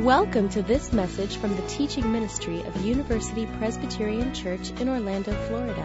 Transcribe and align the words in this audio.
Welcome 0.00 0.50
to 0.50 0.60
this 0.60 0.92
message 0.92 1.38
from 1.38 1.56
the 1.56 1.66
teaching 1.68 2.12
ministry 2.12 2.60
of 2.60 2.84
University 2.84 3.46
Presbyterian 3.46 4.34
Church 4.34 4.68
in 4.72 4.90
Orlando, 4.90 5.32
Florida, 5.48 5.82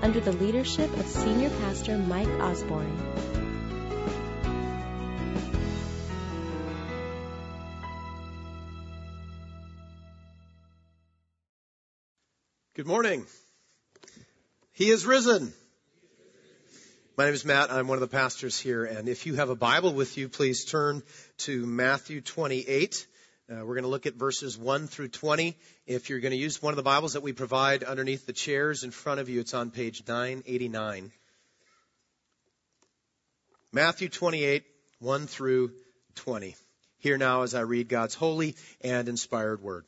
under 0.00 0.18
the 0.18 0.32
leadership 0.32 0.90
of 0.96 1.06
Senior 1.06 1.50
Pastor 1.50 1.98
Mike 1.98 2.26
Osborne. 2.40 2.96
Good 12.72 12.86
morning. 12.86 13.26
He 14.72 14.88
is 14.88 15.04
risen. 15.04 15.52
My 17.18 17.26
name 17.26 17.34
is 17.34 17.44
Matt. 17.44 17.70
I'm 17.70 17.88
one 17.88 17.96
of 17.96 18.00
the 18.00 18.16
pastors 18.16 18.58
here. 18.58 18.86
And 18.86 19.06
if 19.06 19.26
you 19.26 19.34
have 19.34 19.50
a 19.50 19.54
Bible 19.54 19.92
with 19.92 20.16
you, 20.16 20.30
please 20.30 20.64
turn 20.64 21.02
to 21.40 21.66
Matthew 21.66 22.22
28. 22.22 23.06
Uh, 23.50 23.64
we're 23.64 23.74
going 23.74 23.82
to 23.82 23.88
look 23.88 24.06
at 24.06 24.14
verses 24.14 24.56
1 24.56 24.86
through 24.86 25.08
20. 25.08 25.56
If 25.84 26.08
you're 26.08 26.20
going 26.20 26.30
to 26.30 26.36
use 26.36 26.62
one 26.62 26.72
of 26.72 26.76
the 26.76 26.84
Bibles 26.84 27.14
that 27.14 27.22
we 27.22 27.32
provide 27.32 27.82
underneath 27.82 28.24
the 28.24 28.32
chairs 28.32 28.84
in 28.84 28.92
front 28.92 29.18
of 29.18 29.28
you, 29.28 29.40
it's 29.40 29.54
on 29.54 29.72
page 29.72 30.04
989. 30.06 31.10
Matthew 33.72 34.08
28, 34.08 34.62
1 35.00 35.26
through 35.26 35.72
20. 36.14 36.54
Here 36.98 37.18
now 37.18 37.42
as 37.42 37.56
I 37.56 37.62
read 37.62 37.88
God's 37.88 38.14
holy 38.14 38.54
and 38.82 39.08
inspired 39.08 39.60
word. 39.60 39.84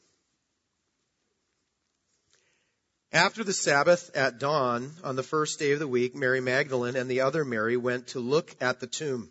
After 3.12 3.44
the 3.44 3.52
Sabbath 3.52 4.10
at 4.16 4.40
dawn 4.40 4.90
on 5.04 5.14
the 5.14 5.22
first 5.22 5.60
day 5.60 5.70
of 5.70 5.78
the 5.78 5.86
week, 5.86 6.16
Mary 6.16 6.40
Magdalene 6.40 6.96
and 6.96 7.08
the 7.08 7.20
other 7.20 7.44
Mary 7.44 7.76
went 7.76 8.08
to 8.08 8.18
look 8.18 8.56
at 8.60 8.80
the 8.80 8.88
tomb. 8.88 9.30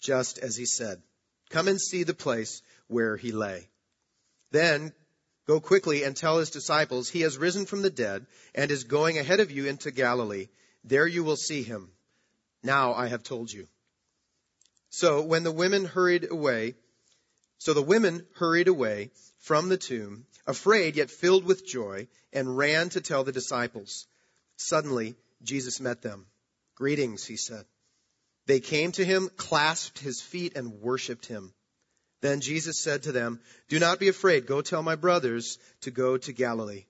just 0.00 0.38
as 0.38 0.56
he 0.56 0.66
said. 0.66 1.02
Come 1.50 1.68
and 1.68 1.80
see 1.80 2.02
the 2.02 2.14
place 2.14 2.62
where 2.86 3.16
he 3.16 3.32
lay. 3.32 3.68
Then 4.50 4.92
go 5.46 5.60
quickly 5.60 6.04
and 6.04 6.16
tell 6.16 6.38
his 6.38 6.50
disciples, 6.50 7.08
he 7.08 7.22
has 7.22 7.38
risen 7.38 7.66
from 7.66 7.82
the 7.82 7.90
dead 7.90 8.26
and 8.54 8.70
is 8.70 8.84
going 8.84 9.18
ahead 9.18 9.40
of 9.40 9.50
you 9.50 9.66
into 9.66 9.90
Galilee. 9.90 10.48
There 10.84 11.06
you 11.06 11.24
will 11.24 11.36
see 11.36 11.62
him. 11.62 11.90
Now 12.62 12.94
I 12.94 13.08
have 13.08 13.22
told 13.22 13.52
you. 13.52 13.66
So 14.90 15.22
when 15.22 15.44
the 15.44 15.52
women 15.52 15.84
hurried 15.84 16.30
away, 16.30 16.74
so 17.58 17.74
the 17.74 17.82
women 17.82 18.26
hurried 18.34 18.68
away 18.68 19.10
from 19.38 19.68
the 19.68 19.76
tomb, 19.76 20.26
afraid 20.46 20.96
yet 20.96 21.10
filled 21.10 21.44
with 21.44 21.66
joy, 21.66 22.08
and 22.32 22.56
ran 22.56 22.88
to 22.90 23.00
tell 23.00 23.24
the 23.24 23.32
disciples. 23.32 24.06
Suddenly 24.56 25.16
Jesus 25.42 25.80
met 25.80 26.02
them. 26.02 26.26
Greetings, 26.74 27.24
he 27.24 27.36
said. 27.36 27.64
They 28.48 28.60
came 28.60 28.92
to 28.92 29.04
him, 29.04 29.30
clasped 29.36 29.98
his 29.98 30.22
feet, 30.22 30.56
and 30.56 30.80
worshiped 30.80 31.26
him. 31.26 31.52
Then 32.22 32.40
Jesus 32.40 32.80
said 32.80 33.02
to 33.02 33.12
them, 33.12 33.40
Do 33.68 33.78
not 33.78 34.00
be 34.00 34.08
afraid. 34.08 34.46
Go 34.46 34.62
tell 34.62 34.82
my 34.82 34.96
brothers 34.96 35.58
to 35.82 35.90
go 35.90 36.16
to 36.16 36.32
Galilee. 36.32 36.86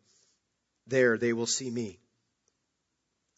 There 0.87 1.19
they 1.19 1.33
will 1.33 1.49
see 1.49 1.69
me. 1.69 1.99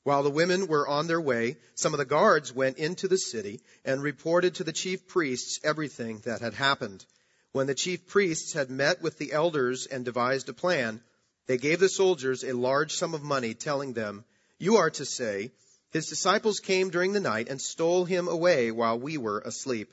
While 0.03 0.23
the 0.23 0.31
women 0.31 0.67
were 0.67 0.87
on 0.87 1.07
their 1.07 1.21
way, 1.21 1.57
some 1.75 1.95
of 1.95 1.99
the 1.99 2.05
guards 2.05 2.53
went 2.53 2.77
into 2.77 3.09
the 3.09 3.17
city 3.17 3.63
and 3.87 4.03
reported 4.03 4.57
to 4.57 4.65
the 4.65 4.73
chief 4.73 5.09
priests 5.09 5.59
everything 5.65 6.19
that 6.27 6.43
had 6.43 6.53
happened. 6.53 7.07
When 7.53 7.67
the 7.67 7.75
chief 7.75 8.07
priests 8.07 8.53
had 8.53 8.71
met 8.71 9.01
with 9.01 9.17
the 9.17 9.33
elders 9.33 9.87
and 9.87 10.05
devised 10.05 10.51
a 10.51 10.53
plan, 10.53 11.03
they 11.47 11.57
gave 11.57 11.81
the 11.81 11.89
soldiers 11.89 12.45
a 12.45 12.53
large 12.53 12.93
sum 12.93 13.15
of 13.15 13.23
money, 13.23 13.55
telling 13.55 13.95
them, 13.95 14.27
You 14.59 14.77
are 14.77 14.91
to 14.91 15.07
say, 15.07 15.53
his 15.91 16.09
disciples 16.09 16.61
came 16.61 16.91
during 16.91 17.13
the 17.13 17.21
night 17.21 17.49
and 17.49 17.61
stole 17.61 18.05
him 18.05 18.29
away 18.29 18.71
while 18.71 18.99
we 18.99 19.19
were 19.19 19.41
asleep. 19.41 19.93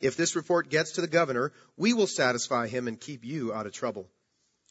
If 0.00 0.16
this 0.16 0.34
report 0.36 0.68
gets 0.68 0.92
to 0.92 1.00
the 1.00 1.06
governor, 1.06 1.52
we 1.76 1.92
will 1.92 2.06
satisfy 2.06 2.66
him 2.66 2.88
and 2.88 2.98
keep 2.98 3.24
you 3.24 3.52
out 3.52 3.66
of 3.66 3.72
trouble. 3.72 4.08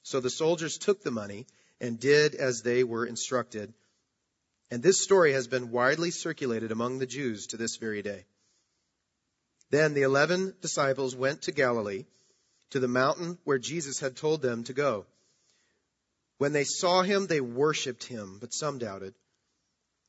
So 0.04 0.20
the 0.20 0.30
soldiers 0.30 0.78
took 0.78 1.04
the 1.04 1.12
money 1.12 1.46
and 1.80 2.00
did 2.00 2.36
as 2.36 2.62
they 2.62 2.84
were 2.84 3.06
instructed. 3.06 3.74
And 4.70 4.82
this 4.82 5.02
story 5.02 5.34
has 5.34 5.48
been 5.48 5.72
widely 5.72 6.12
circulated 6.12 6.72
among 6.72 7.00
the 7.00 7.06
Jews 7.06 7.48
to 7.48 7.58
this 7.58 7.78
very 7.78 8.02
day. 8.02 8.26
Then 9.70 9.94
the 9.94 10.02
eleven 10.02 10.54
disciples 10.62 11.16
went 11.16 11.44
to 11.44 11.52
Galilee, 11.52 12.06
to 12.72 12.80
the 12.80 12.88
mountain 12.88 13.38
where 13.44 13.60
Jesus 13.60 14.00
had 14.00 14.16
told 14.18 14.42
them 14.42 14.64
to 14.66 14.74
go. 14.74 15.06
When 16.40 16.52
they 16.52 16.64
saw 16.64 17.04
him, 17.04 17.28
they 17.28 17.42
worshipped 17.42 18.06
him, 18.06 18.38
but 18.40 18.54
some 18.54 18.80
doubted. 18.80 19.14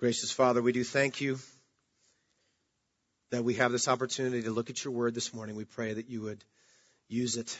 Gracious 0.00 0.32
Father, 0.32 0.62
we 0.62 0.72
do 0.72 0.82
thank 0.82 1.20
you 1.20 1.38
that 3.30 3.44
we 3.44 3.56
have 3.56 3.70
this 3.70 3.86
opportunity 3.86 4.40
to 4.44 4.50
look 4.50 4.70
at 4.70 4.82
your 4.82 4.94
word 4.94 5.14
this 5.14 5.34
morning. 5.34 5.56
We 5.56 5.66
pray 5.66 5.92
that 5.92 6.08
you 6.08 6.22
would 6.22 6.42
use 7.06 7.36
it 7.36 7.58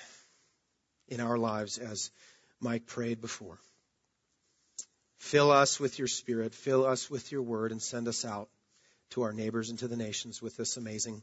in 1.07 1.21
our 1.21 1.37
lives 1.37 1.77
as 1.77 2.11
Mike 2.59 2.87
prayed 2.87 3.21
before. 3.21 3.59
Fill 5.19 5.51
us 5.51 5.79
with 5.79 5.99
your 5.99 6.09
spirit, 6.09 6.55
fill 6.55 6.87
us 6.87 7.11
with 7.11 7.31
your 7.31 7.43
word, 7.43 7.73
and 7.73 7.83
send 7.83 8.09
us 8.09 8.25
out 8.25 8.49
to 9.11 9.21
our 9.21 9.35
neighbors 9.35 9.69
and 9.69 9.79
to 9.81 9.89
the 9.89 9.97
nations 9.99 10.41
with 10.41 10.57
this 10.57 10.79
amazing 10.79 11.23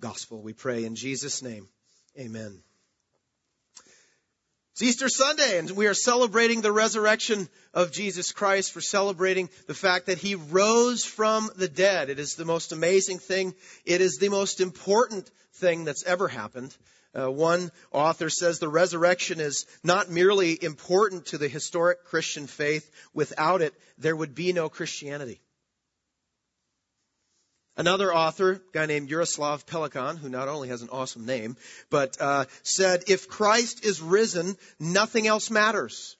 gospel. 0.00 0.40
We 0.40 0.52
pray 0.52 0.84
in 0.84 0.94
Jesus' 0.94 1.42
name. 1.42 1.68
Amen. 2.16 2.62
It's 4.74 4.82
Easter 4.82 5.08
Sunday, 5.08 5.60
and 5.60 5.70
we 5.70 5.86
are 5.86 5.94
celebrating 5.94 6.60
the 6.60 6.72
resurrection 6.72 7.48
of 7.74 7.92
Jesus 7.92 8.32
Christ. 8.32 8.74
We're 8.74 8.80
celebrating 8.80 9.48
the 9.68 9.72
fact 9.72 10.06
that 10.06 10.18
He 10.18 10.34
rose 10.34 11.04
from 11.04 11.48
the 11.54 11.68
dead. 11.68 12.10
It 12.10 12.18
is 12.18 12.34
the 12.34 12.44
most 12.44 12.72
amazing 12.72 13.20
thing. 13.20 13.54
It 13.84 14.00
is 14.00 14.16
the 14.16 14.30
most 14.30 14.60
important 14.60 15.30
thing 15.52 15.84
that's 15.84 16.02
ever 16.02 16.26
happened. 16.26 16.76
Uh, 17.14 17.30
one 17.30 17.70
author 17.92 18.28
says 18.28 18.58
the 18.58 18.68
resurrection 18.68 19.38
is 19.38 19.64
not 19.84 20.10
merely 20.10 20.60
important 20.60 21.26
to 21.26 21.38
the 21.38 21.46
historic 21.46 22.04
Christian 22.06 22.48
faith. 22.48 22.90
Without 23.14 23.62
it, 23.62 23.74
there 23.98 24.16
would 24.16 24.34
be 24.34 24.52
no 24.52 24.68
Christianity. 24.68 25.40
Another 27.76 28.14
author, 28.14 28.52
a 28.52 28.60
guy 28.72 28.86
named 28.86 29.08
Jaroslav 29.08 29.66
Pelikan, 29.66 30.16
who 30.16 30.28
not 30.28 30.46
only 30.46 30.68
has 30.68 30.82
an 30.82 30.90
awesome 30.90 31.26
name, 31.26 31.56
but 31.90 32.16
uh, 32.20 32.44
said, 32.62 33.04
if 33.08 33.28
Christ 33.28 33.84
is 33.84 34.00
risen, 34.00 34.56
nothing 34.78 35.26
else 35.26 35.50
matters. 35.50 36.16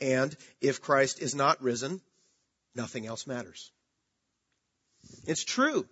And 0.00 0.34
if 0.60 0.80
Christ 0.80 1.20
is 1.20 1.34
not 1.34 1.62
risen, 1.62 2.00
nothing 2.74 3.06
else 3.06 3.26
matters. 3.26 3.70
It's 5.26 5.44
true. 5.44 5.86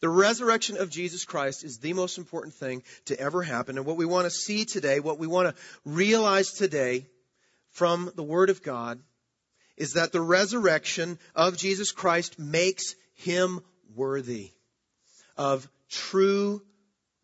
The 0.00 0.08
resurrection 0.08 0.78
of 0.78 0.90
Jesus 0.90 1.24
Christ 1.24 1.64
is 1.64 1.78
the 1.78 1.92
most 1.92 2.16
important 2.16 2.54
thing 2.54 2.82
to 3.06 3.18
ever 3.18 3.42
happen. 3.42 3.76
And 3.76 3.86
what 3.86 3.96
we 3.96 4.06
want 4.06 4.24
to 4.24 4.30
see 4.30 4.64
today, 4.64 5.00
what 5.00 5.18
we 5.18 5.26
want 5.26 5.48
to 5.48 5.62
realize 5.84 6.52
today 6.52 7.06
from 7.72 8.10
the 8.14 8.22
Word 8.22 8.48
of 8.48 8.62
God, 8.62 9.00
is 9.76 9.94
that 9.94 10.12
the 10.12 10.20
resurrection 10.20 11.18
of 11.34 11.56
Jesus 11.56 11.90
Christ 11.90 12.38
makes 12.38 12.94
him 13.14 13.60
worthy 13.94 14.52
of 15.36 15.68
true 15.88 16.62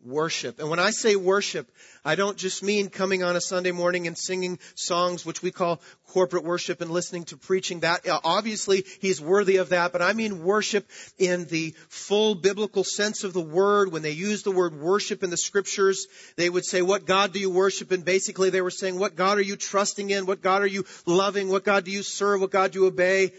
worship. 0.06 0.60
And 0.60 0.70
when 0.70 0.78
I 0.78 0.90
say 0.90 1.16
worship, 1.16 1.70
I 2.04 2.14
don't 2.14 2.36
just 2.36 2.62
mean 2.62 2.88
coming 2.90 3.22
on 3.22 3.34
a 3.34 3.40
Sunday 3.40 3.72
morning 3.72 4.06
and 4.06 4.16
singing 4.16 4.58
songs, 4.74 5.26
which 5.26 5.42
we 5.42 5.50
call 5.50 5.80
corporate 6.08 6.44
worship 6.44 6.80
and 6.80 6.90
listening 6.90 7.24
to 7.24 7.36
preaching. 7.36 7.80
That, 7.80 8.06
uh, 8.06 8.20
obviously, 8.22 8.84
he's 9.00 9.20
worthy 9.20 9.56
of 9.56 9.70
that, 9.70 9.92
but 9.92 10.02
I 10.02 10.12
mean 10.12 10.44
worship 10.44 10.88
in 11.18 11.46
the 11.46 11.74
full 11.88 12.34
biblical 12.34 12.84
sense 12.84 13.24
of 13.24 13.32
the 13.32 13.40
word. 13.40 13.90
When 13.90 14.02
they 14.02 14.12
use 14.12 14.42
the 14.42 14.52
word 14.52 14.78
worship 14.78 15.22
in 15.22 15.30
the 15.30 15.36
scriptures, 15.36 16.06
they 16.36 16.48
would 16.48 16.64
say, 16.64 16.82
what 16.82 17.06
God 17.06 17.32
do 17.32 17.40
you 17.40 17.50
worship? 17.50 17.90
And 17.90 18.04
basically 18.04 18.50
they 18.50 18.62
were 18.62 18.70
saying, 18.70 18.98
what 18.98 19.16
God 19.16 19.38
are 19.38 19.42
you 19.42 19.56
trusting 19.56 20.10
in? 20.10 20.26
What 20.26 20.42
God 20.42 20.62
are 20.62 20.66
you 20.66 20.84
loving? 21.04 21.48
What 21.48 21.64
God 21.64 21.84
do 21.84 21.90
you 21.90 22.02
serve? 22.02 22.40
What 22.40 22.50
God 22.50 22.72
do 22.72 22.80
you 22.80 22.86
obey? 22.86 23.32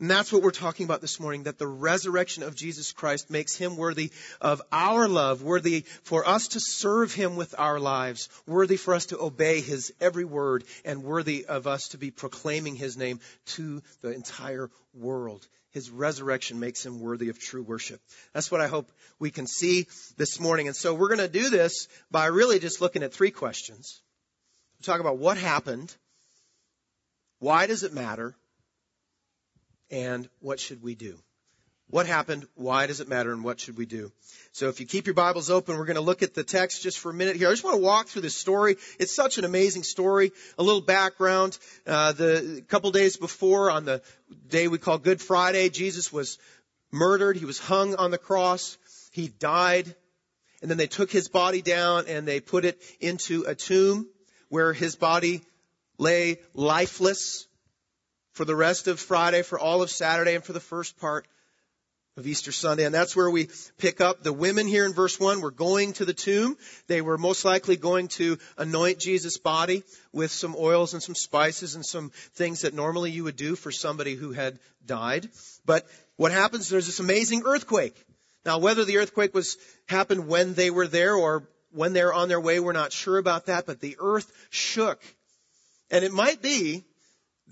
And 0.00 0.08
that's 0.08 0.32
what 0.32 0.42
we're 0.42 0.52
talking 0.52 0.84
about 0.84 1.00
this 1.00 1.18
morning, 1.18 1.44
that 1.44 1.58
the 1.58 1.66
resurrection 1.66 2.44
of 2.44 2.54
Jesus 2.54 2.92
Christ 2.92 3.30
makes 3.30 3.56
him 3.56 3.76
worthy 3.76 4.12
of 4.40 4.62
our 4.70 5.08
love, 5.08 5.42
worthy 5.42 5.80
for 6.04 6.26
us 6.26 6.48
to 6.48 6.60
serve 6.60 7.12
him 7.12 7.34
with 7.34 7.54
our 7.58 7.80
lives, 7.80 8.28
worthy 8.46 8.76
for 8.76 8.94
us 8.94 9.06
to 9.06 9.18
obey 9.18 9.60
his 9.60 9.92
every 10.00 10.24
word, 10.24 10.62
and 10.84 11.02
worthy 11.02 11.46
of 11.46 11.66
us 11.66 11.88
to 11.88 11.98
be 11.98 12.12
proclaiming 12.12 12.76
his 12.76 12.96
name 12.96 13.18
to 13.46 13.82
the 14.00 14.12
entire 14.12 14.70
world. 14.94 15.44
His 15.72 15.90
resurrection 15.90 16.60
makes 16.60 16.86
him 16.86 17.00
worthy 17.00 17.28
of 17.28 17.40
true 17.40 17.62
worship. 17.62 18.00
That's 18.32 18.52
what 18.52 18.60
I 18.60 18.68
hope 18.68 18.90
we 19.18 19.32
can 19.32 19.48
see 19.48 19.88
this 20.16 20.38
morning. 20.38 20.68
And 20.68 20.76
so 20.76 20.94
we're 20.94 21.14
going 21.14 21.18
to 21.18 21.28
do 21.28 21.50
this 21.50 21.88
by 22.10 22.26
really 22.26 22.60
just 22.60 22.80
looking 22.80 23.02
at 23.02 23.12
three 23.12 23.32
questions. 23.32 24.00
We'll 24.78 24.94
talk 24.94 25.00
about 25.00 25.18
what 25.18 25.38
happened, 25.38 25.94
why 27.40 27.66
does 27.66 27.82
it 27.82 27.92
matter, 27.92 28.36
and 29.90 30.28
what 30.40 30.60
should 30.60 30.82
we 30.82 30.94
do? 30.94 31.18
What 31.90 32.06
happened? 32.06 32.46
Why 32.54 32.86
does 32.86 33.00
it 33.00 33.08
matter? 33.08 33.32
And 33.32 33.42
what 33.42 33.60
should 33.60 33.78
we 33.78 33.86
do? 33.86 34.12
So 34.52 34.68
if 34.68 34.78
you 34.78 34.84
keep 34.84 35.06
your 35.06 35.14
Bibles 35.14 35.48
open, 35.48 35.78
we're 35.78 35.86
going 35.86 35.96
to 35.96 36.02
look 36.02 36.22
at 36.22 36.34
the 36.34 36.44
text 36.44 36.82
just 36.82 36.98
for 36.98 37.10
a 37.10 37.14
minute 37.14 37.36
here. 37.36 37.48
I 37.48 37.52
just 37.52 37.64
want 37.64 37.76
to 37.76 37.82
walk 37.82 38.08
through 38.08 38.22
this 38.22 38.36
story. 38.36 38.76
It's 38.98 39.14
such 39.14 39.38
an 39.38 39.46
amazing 39.46 39.84
story. 39.84 40.32
A 40.58 40.62
little 40.62 40.82
background. 40.82 41.58
Uh, 41.86 42.12
the 42.12 42.62
couple 42.68 42.90
days 42.90 43.16
before, 43.16 43.70
on 43.70 43.86
the 43.86 44.02
day 44.48 44.68
we 44.68 44.76
call 44.76 44.98
Good 44.98 45.22
Friday, 45.22 45.70
Jesus 45.70 46.12
was 46.12 46.38
murdered. 46.92 47.38
He 47.38 47.46
was 47.46 47.58
hung 47.58 47.94
on 47.94 48.10
the 48.10 48.18
cross. 48.18 48.76
He 49.10 49.28
died. 49.28 49.94
And 50.60 50.70
then 50.70 50.76
they 50.76 50.88
took 50.88 51.10
his 51.10 51.28
body 51.28 51.62
down 51.62 52.04
and 52.06 52.28
they 52.28 52.40
put 52.40 52.66
it 52.66 52.82
into 53.00 53.44
a 53.44 53.54
tomb 53.54 54.06
where 54.50 54.74
his 54.74 54.94
body 54.94 55.40
lay 55.96 56.40
lifeless 56.52 57.47
for 58.38 58.44
the 58.44 58.54
rest 58.54 58.86
of 58.86 59.00
Friday, 59.00 59.42
for 59.42 59.58
all 59.58 59.82
of 59.82 59.90
Saturday, 59.90 60.36
and 60.36 60.44
for 60.44 60.52
the 60.52 60.60
first 60.60 60.96
part 61.00 61.26
of 62.16 62.24
Easter 62.24 62.52
Sunday. 62.52 62.84
And 62.84 62.94
that's 62.94 63.16
where 63.16 63.28
we 63.28 63.48
pick 63.78 64.00
up 64.00 64.22
the 64.22 64.32
women 64.32 64.68
here 64.68 64.86
in 64.86 64.92
verse 64.92 65.18
1 65.18 65.40
were 65.40 65.50
going 65.50 65.94
to 65.94 66.04
the 66.04 66.14
tomb. 66.14 66.56
They 66.86 67.00
were 67.00 67.18
most 67.18 67.44
likely 67.44 67.74
going 67.74 68.06
to 68.18 68.38
anoint 68.56 69.00
Jesus' 69.00 69.38
body 69.38 69.82
with 70.12 70.30
some 70.30 70.54
oils 70.56 70.94
and 70.94 71.02
some 71.02 71.16
spices 71.16 71.74
and 71.74 71.84
some 71.84 72.12
things 72.34 72.60
that 72.60 72.74
normally 72.74 73.10
you 73.10 73.24
would 73.24 73.34
do 73.34 73.56
for 73.56 73.72
somebody 73.72 74.14
who 74.14 74.30
had 74.30 74.60
died. 74.86 75.28
But 75.66 75.88
what 76.14 76.30
happens, 76.30 76.68
there's 76.68 76.86
this 76.86 77.00
amazing 77.00 77.42
earthquake. 77.44 77.96
Now, 78.46 78.60
whether 78.60 78.84
the 78.84 78.98
earthquake 78.98 79.34
was 79.34 79.58
happened 79.88 80.28
when 80.28 80.54
they 80.54 80.70
were 80.70 80.86
there 80.86 81.16
or 81.16 81.48
when 81.72 81.92
they're 81.92 82.14
on 82.14 82.28
their 82.28 82.40
way, 82.40 82.60
we're 82.60 82.70
not 82.70 82.92
sure 82.92 83.18
about 83.18 83.46
that, 83.46 83.66
but 83.66 83.80
the 83.80 83.96
earth 83.98 84.30
shook. 84.50 85.02
And 85.90 86.04
it 86.04 86.12
might 86.12 86.40
be 86.40 86.84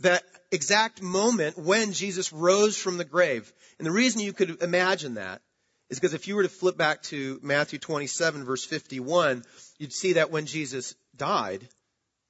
that 0.03 0.23
exact 0.57 1.01
moment 1.01 1.57
when 1.57 1.93
Jesus 1.93 2.33
rose 2.33 2.77
from 2.77 2.97
the 2.97 3.05
grave. 3.05 3.53
And 3.79 3.87
the 3.87 3.93
reason 3.93 4.23
you 4.23 4.33
could 4.33 4.63
imagine 4.63 5.15
that 5.15 5.41
is 5.89 6.01
because 6.01 6.15
if 6.15 6.27
you 6.27 6.35
were 6.35 6.43
to 6.43 6.49
flip 6.49 6.77
back 6.77 7.03
to 7.05 7.39
Matthew 7.43 7.79
27 7.79 8.45
verse 8.45 8.65
51, 8.65 9.45
you'd 9.79 9.93
see 9.93 10.15
that 10.15 10.33
when 10.33 10.47
Jesus 10.47 10.97
died, 11.17 11.67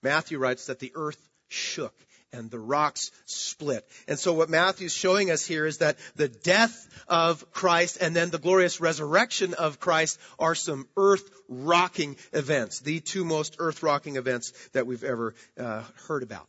Matthew 0.03 0.39
writes 0.39 0.67
that 0.67 0.79
the 0.79 0.93
earth 0.95 1.19
shook 1.49 1.95
and 2.33 2.51
the 2.51 2.59
rocks 2.59 3.11
split. 3.25 3.89
And 4.07 4.19
so 4.19 4.33
what 4.33 4.51
Matthew's 4.51 4.93
showing 4.93 5.31
us 5.31 5.47
here 5.47 5.65
is 5.65 5.79
that 5.79 5.97
the 6.17 6.29
death 6.29 6.87
of 7.09 7.51
Christ 7.53 7.99
and 8.01 8.15
then 8.15 8.31
the 8.31 8.39
glorious 8.39 8.81
resurrection 8.81 9.55
of 9.55 9.81
Christ 9.81 10.19
are 10.39 10.55
some 10.55 10.87
earth 10.97 11.29
rocking 11.49 12.17
events, 12.33 12.81
the 12.81 13.01
two 13.01 13.25
most 13.25 13.57
earth 13.59 13.83
rocking 13.83 14.17
events 14.17 14.53
that 14.73 14.87
we've 14.87 15.05
ever 15.05 15.35
uh, 15.59 15.85
heard 16.09 16.23
about. 16.23 16.47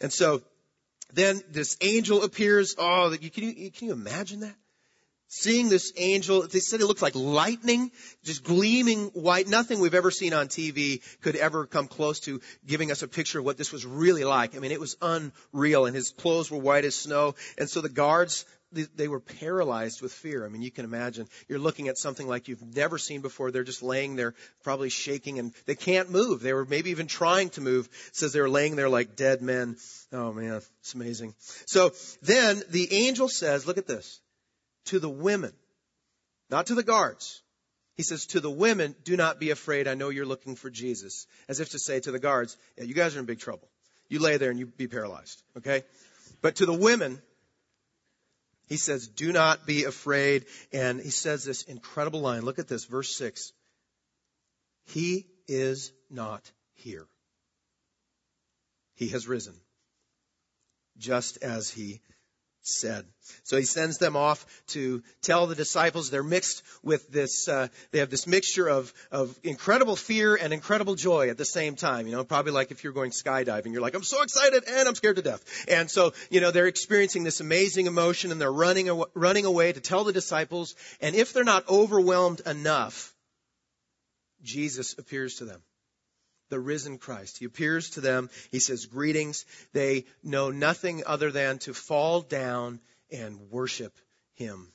And 0.00 0.12
so 0.12 0.42
then 1.14 1.42
this 1.50 1.76
angel 1.80 2.22
appears. 2.22 2.74
Oh, 2.78 3.14
can 3.16 3.44
you, 3.44 3.70
can 3.70 3.88
you 3.88 3.92
imagine 3.92 4.40
that? 4.40 4.54
Seeing 5.32 5.68
this 5.68 5.92
angel, 5.96 6.48
they 6.48 6.58
said 6.58 6.80
it 6.80 6.86
looked 6.86 7.02
like 7.02 7.14
lightning, 7.14 7.92
just 8.24 8.42
gleaming 8.42 9.06
white. 9.10 9.46
Nothing 9.46 9.78
we've 9.78 9.94
ever 9.94 10.10
seen 10.10 10.34
on 10.34 10.48
TV 10.48 11.02
could 11.20 11.36
ever 11.36 11.66
come 11.66 11.86
close 11.86 12.18
to 12.20 12.40
giving 12.66 12.90
us 12.90 13.02
a 13.02 13.08
picture 13.08 13.38
of 13.38 13.44
what 13.44 13.56
this 13.56 13.70
was 13.70 13.86
really 13.86 14.24
like. 14.24 14.56
I 14.56 14.58
mean, 14.58 14.72
it 14.72 14.80
was 14.80 14.96
unreal, 15.00 15.86
and 15.86 15.94
his 15.94 16.10
clothes 16.10 16.50
were 16.50 16.58
white 16.58 16.84
as 16.84 16.96
snow. 16.96 17.36
And 17.56 17.70
so 17.70 17.80
the 17.80 17.88
guards 17.88 18.44
they 18.72 19.08
were 19.08 19.20
paralyzed 19.20 20.00
with 20.02 20.12
fear. 20.12 20.44
I 20.44 20.48
mean, 20.48 20.62
you 20.62 20.70
can 20.70 20.84
imagine 20.84 21.26
you're 21.48 21.58
looking 21.58 21.88
at 21.88 21.98
something 21.98 22.26
like 22.26 22.48
you've 22.48 22.62
never 22.74 22.98
seen 22.98 23.20
before. 23.20 23.50
They're 23.50 23.64
just 23.64 23.82
laying 23.82 24.16
there, 24.16 24.34
probably 24.62 24.90
shaking, 24.90 25.38
and 25.38 25.52
they 25.66 25.74
can't 25.74 26.10
move. 26.10 26.40
They 26.40 26.52
were 26.52 26.64
maybe 26.64 26.90
even 26.90 27.06
trying 27.06 27.50
to 27.50 27.60
move. 27.60 27.86
It 28.08 28.16
says 28.16 28.32
they 28.32 28.40
were 28.40 28.48
laying 28.48 28.76
there 28.76 28.88
like 28.88 29.16
dead 29.16 29.42
men. 29.42 29.76
Oh 30.12 30.32
man, 30.32 30.60
it's 30.80 30.94
amazing. 30.94 31.34
So 31.66 31.92
then 32.22 32.62
the 32.70 32.92
angel 32.92 33.28
says, 33.28 33.66
look 33.66 33.78
at 33.78 33.86
this, 33.86 34.20
to 34.86 34.98
the 34.98 35.08
women, 35.08 35.52
not 36.48 36.66
to 36.66 36.74
the 36.74 36.82
guards. 36.82 37.42
He 37.96 38.02
says, 38.02 38.26
to 38.26 38.40
the 38.40 38.50
women, 38.50 38.94
do 39.04 39.14
not 39.14 39.38
be 39.38 39.50
afraid. 39.50 39.86
I 39.86 39.94
know 39.94 40.08
you're 40.08 40.24
looking 40.24 40.56
for 40.56 40.70
Jesus. 40.70 41.26
As 41.48 41.60
if 41.60 41.70
to 41.70 41.78
say 41.78 42.00
to 42.00 42.10
the 42.10 42.18
guards, 42.18 42.56
yeah, 42.78 42.84
you 42.84 42.94
guys 42.94 43.14
are 43.14 43.18
in 43.18 43.26
big 43.26 43.40
trouble. 43.40 43.68
You 44.08 44.20
lay 44.20 44.38
there 44.38 44.48
and 44.48 44.58
you 44.58 44.66
be 44.66 44.88
paralyzed. 44.88 45.42
Okay? 45.58 45.82
But 46.40 46.56
to 46.56 46.66
the 46.66 46.72
women, 46.72 47.20
he 48.70 48.76
says, 48.76 49.08
do 49.08 49.32
not 49.32 49.66
be 49.66 49.82
afraid. 49.82 50.46
And 50.72 51.00
he 51.00 51.10
says 51.10 51.44
this 51.44 51.64
incredible 51.64 52.20
line. 52.20 52.42
Look 52.42 52.60
at 52.60 52.68
this, 52.68 52.84
verse 52.84 53.12
6. 53.16 53.52
He 54.86 55.26
is 55.48 55.92
not 56.08 56.48
here. 56.74 57.04
He 58.94 59.08
has 59.08 59.26
risen, 59.26 59.54
just 60.98 61.42
as 61.42 61.68
he 61.68 62.00
said. 62.62 63.04
So 63.44 63.56
he 63.56 63.64
sends 63.64 63.98
them 63.98 64.16
off 64.16 64.44
to 64.68 65.02
tell 65.22 65.46
the 65.46 65.54
disciples. 65.54 66.10
They're 66.10 66.22
mixed 66.22 66.62
with 66.82 67.08
this. 67.10 67.48
Uh, 67.48 67.68
they 67.90 68.00
have 68.00 68.10
this 68.10 68.26
mixture 68.26 68.68
of 68.68 68.92
of 69.10 69.38
incredible 69.42 69.96
fear 69.96 70.36
and 70.36 70.52
incredible 70.52 70.94
joy 70.94 71.30
at 71.30 71.38
the 71.38 71.44
same 71.44 71.76
time. 71.76 72.06
You 72.06 72.12
know, 72.12 72.24
probably 72.24 72.52
like 72.52 72.70
if 72.70 72.84
you're 72.84 72.92
going 72.92 73.10
skydiving, 73.10 73.72
you're 73.72 73.82
like, 73.82 73.94
I'm 73.94 74.02
so 74.02 74.22
excited 74.22 74.64
and 74.68 74.88
I'm 74.88 74.94
scared 74.94 75.16
to 75.16 75.22
death. 75.22 75.44
And 75.68 75.90
so 75.90 76.12
you 76.30 76.40
know 76.40 76.50
they're 76.50 76.66
experiencing 76.66 77.24
this 77.24 77.40
amazing 77.40 77.86
emotion 77.86 78.32
and 78.32 78.40
they're 78.40 78.52
running 78.52 78.90
aw- 78.90 79.06
running 79.14 79.46
away 79.46 79.72
to 79.72 79.80
tell 79.80 80.04
the 80.04 80.12
disciples. 80.12 80.74
And 81.00 81.14
if 81.14 81.32
they're 81.32 81.44
not 81.44 81.68
overwhelmed 81.68 82.40
enough, 82.46 83.14
Jesus 84.42 84.98
appears 84.98 85.36
to 85.36 85.44
them 85.44 85.62
the 86.50 86.60
risen 86.60 86.98
Christ. 86.98 87.38
He 87.38 87.46
appears 87.46 87.90
to 87.90 88.00
them. 88.00 88.28
He 88.50 88.58
says, 88.58 88.86
Greetings. 88.86 89.46
They 89.72 90.04
know 90.22 90.50
nothing 90.50 91.02
other 91.06 91.30
than 91.30 91.58
to 91.60 91.74
fall 91.74 92.20
down 92.20 92.80
and 93.10 93.50
worship 93.50 93.96
him. 94.34 94.72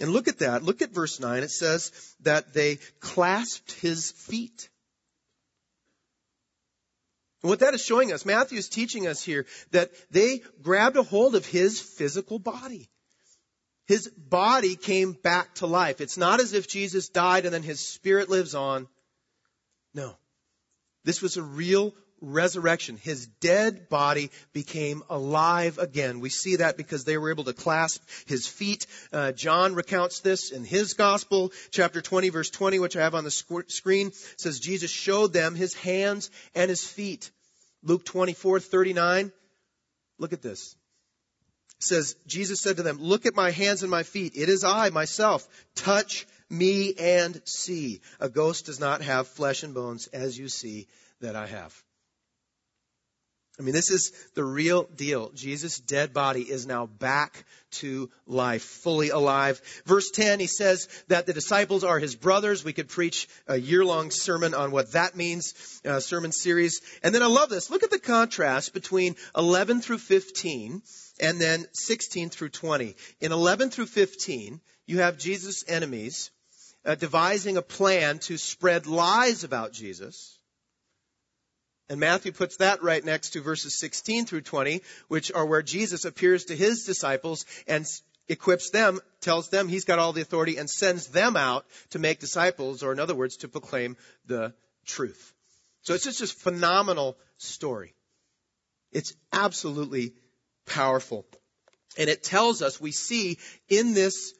And 0.00 0.10
look 0.10 0.28
at 0.28 0.38
that. 0.38 0.62
Look 0.62 0.82
at 0.82 0.94
verse 0.94 1.18
9. 1.18 1.42
It 1.42 1.50
says 1.50 2.14
that 2.20 2.54
they 2.54 2.76
clasped 3.00 3.72
his 3.72 4.12
feet. 4.12 4.68
And 7.42 7.50
what 7.50 7.60
that 7.60 7.74
is 7.74 7.84
showing 7.84 8.12
us, 8.12 8.24
Matthew 8.24 8.58
is 8.58 8.68
teaching 8.68 9.06
us 9.06 9.22
here 9.22 9.46
that 9.70 9.90
they 10.10 10.42
grabbed 10.62 10.96
a 10.96 11.02
hold 11.02 11.34
of 11.34 11.46
his 11.46 11.80
physical 11.80 12.38
body. 12.38 12.88
His 13.86 14.08
body 14.08 14.76
came 14.76 15.12
back 15.12 15.54
to 15.56 15.66
life. 15.66 16.00
It's 16.00 16.18
not 16.18 16.40
as 16.40 16.52
if 16.52 16.68
Jesus 16.68 17.08
died 17.08 17.44
and 17.44 17.54
then 17.54 17.62
his 17.62 17.80
spirit 17.80 18.28
lives 18.28 18.54
on. 18.54 18.86
No. 19.94 20.16
This 21.04 21.22
was 21.22 21.36
a 21.36 21.42
real 21.42 21.94
resurrection. 22.20 22.96
His 22.96 23.26
dead 23.26 23.88
body 23.88 24.30
became 24.52 25.02
alive 25.08 25.78
again. 25.78 26.20
We 26.20 26.30
see 26.30 26.56
that 26.56 26.76
because 26.76 27.04
they 27.04 27.16
were 27.16 27.30
able 27.30 27.44
to 27.44 27.52
clasp 27.52 28.02
his 28.26 28.46
feet. 28.46 28.86
Uh, 29.12 29.32
John 29.32 29.74
recounts 29.74 30.20
this 30.20 30.50
in 30.50 30.64
his 30.64 30.94
gospel, 30.94 31.52
chapter 31.70 32.00
20, 32.00 32.28
verse 32.30 32.50
20, 32.50 32.78
which 32.78 32.96
I 32.96 33.02
have 33.02 33.14
on 33.14 33.24
the 33.24 33.30
sc- 33.30 33.68
screen. 33.68 34.12
says 34.36 34.60
Jesus 34.60 34.90
showed 34.90 35.32
them 35.32 35.54
his 35.54 35.74
hands 35.74 36.30
and 36.54 36.68
his 36.68 36.84
feet. 36.84 37.30
Luke 37.82 38.04
24, 38.04 38.60
39. 38.60 39.32
Look 40.18 40.32
at 40.32 40.42
this. 40.42 40.74
It 41.78 41.84
says, 41.84 42.16
Jesus 42.26 42.60
said 42.60 42.78
to 42.78 42.82
them, 42.82 42.98
look 43.00 43.24
at 43.24 43.36
my 43.36 43.52
hands 43.52 43.82
and 43.82 43.90
my 43.90 44.02
feet. 44.02 44.32
It 44.34 44.48
is 44.48 44.64
I 44.64 44.90
myself. 44.90 45.46
Touch 45.76 46.26
me 46.50 46.94
and 46.94 47.40
see. 47.44 48.00
A 48.20 48.28
ghost 48.28 48.66
does 48.66 48.80
not 48.80 49.02
have 49.02 49.28
flesh 49.28 49.62
and 49.62 49.74
bones 49.74 50.06
as 50.08 50.38
you 50.38 50.48
see 50.48 50.88
that 51.20 51.36
I 51.36 51.46
have. 51.46 51.82
I 53.58 53.64
mean, 53.64 53.74
this 53.74 53.90
is 53.90 54.12
the 54.34 54.44
real 54.44 54.84
deal. 54.84 55.30
Jesus' 55.30 55.80
dead 55.80 56.12
body 56.12 56.42
is 56.42 56.64
now 56.64 56.86
back 56.86 57.44
to 57.72 58.08
life, 58.24 58.62
fully 58.62 59.08
alive. 59.08 59.60
Verse 59.84 60.12
10, 60.12 60.38
he 60.38 60.46
says 60.46 60.88
that 61.08 61.26
the 61.26 61.32
disciples 61.32 61.82
are 61.82 61.98
his 61.98 62.14
brothers. 62.14 62.62
We 62.62 62.72
could 62.72 62.88
preach 62.88 63.28
a 63.48 63.56
year 63.56 63.84
long 63.84 64.12
sermon 64.12 64.54
on 64.54 64.70
what 64.70 64.92
that 64.92 65.16
means, 65.16 65.80
uh, 65.84 65.98
sermon 65.98 66.30
series. 66.30 66.82
And 67.02 67.12
then 67.12 67.24
I 67.24 67.26
love 67.26 67.50
this. 67.50 67.68
Look 67.68 67.82
at 67.82 67.90
the 67.90 67.98
contrast 67.98 68.74
between 68.74 69.16
11 69.36 69.80
through 69.80 69.98
15 69.98 70.82
and 71.20 71.40
then 71.40 71.66
16 71.72 72.30
through 72.30 72.50
20. 72.50 72.94
In 73.20 73.32
11 73.32 73.70
through 73.70 73.86
15, 73.86 74.60
you 74.86 75.00
have 75.00 75.18
Jesus' 75.18 75.64
enemies 75.66 76.30
uh, 76.88 76.96
devising 76.96 77.56
a 77.56 77.62
plan 77.62 78.18
to 78.18 78.36
spread 78.36 78.86
lies 78.88 79.44
about 79.44 79.72
Jesus 79.72 80.38
and 81.88 82.00
Matthew 82.00 82.32
puts 82.32 82.58
that 82.58 82.82
right 82.82 83.04
next 83.04 83.30
to 83.30 83.40
verses 83.40 83.74
16 83.74 84.26
through 84.26 84.42
20, 84.42 84.82
which 85.08 85.32
are 85.32 85.46
where 85.46 85.62
Jesus 85.62 86.04
appears 86.04 86.46
to 86.46 86.56
his 86.56 86.84
disciples 86.84 87.46
and 87.66 87.86
equips 88.28 88.70
them, 88.70 89.00
tells 89.20 89.48
them 89.48 89.68
he's 89.68 89.86
got 89.86 89.98
all 89.98 90.12
the 90.12 90.20
authority 90.20 90.58
and 90.58 90.68
sends 90.68 91.06
them 91.08 91.36
out 91.36 91.64
to 91.90 91.98
make 91.98 92.20
disciples, 92.20 92.82
or 92.82 92.92
in 92.92 93.00
other 93.00 93.14
words, 93.14 93.38
to 93.38 93.48
proclaim 93.48 93.96
the 94.26 94.52
truth. 94.84 95.32
So 95.82 95.94
it's 95.94 96.04
just 96.04 96.20
a 96.20 96.26
phenomenal 96.26 97.16
story. 97.38 97.94
It's 98.92 99.14
absolutely 99.32 100.12
powerful. 100.66 101.24
And 101.96 102.10
it 102.10 102.22
tells 102.22 102.60
us, 102.60 102.78
we 102.78 102.92
see 102.92 103.38
in 103.68 103.94
this 103.94 104.34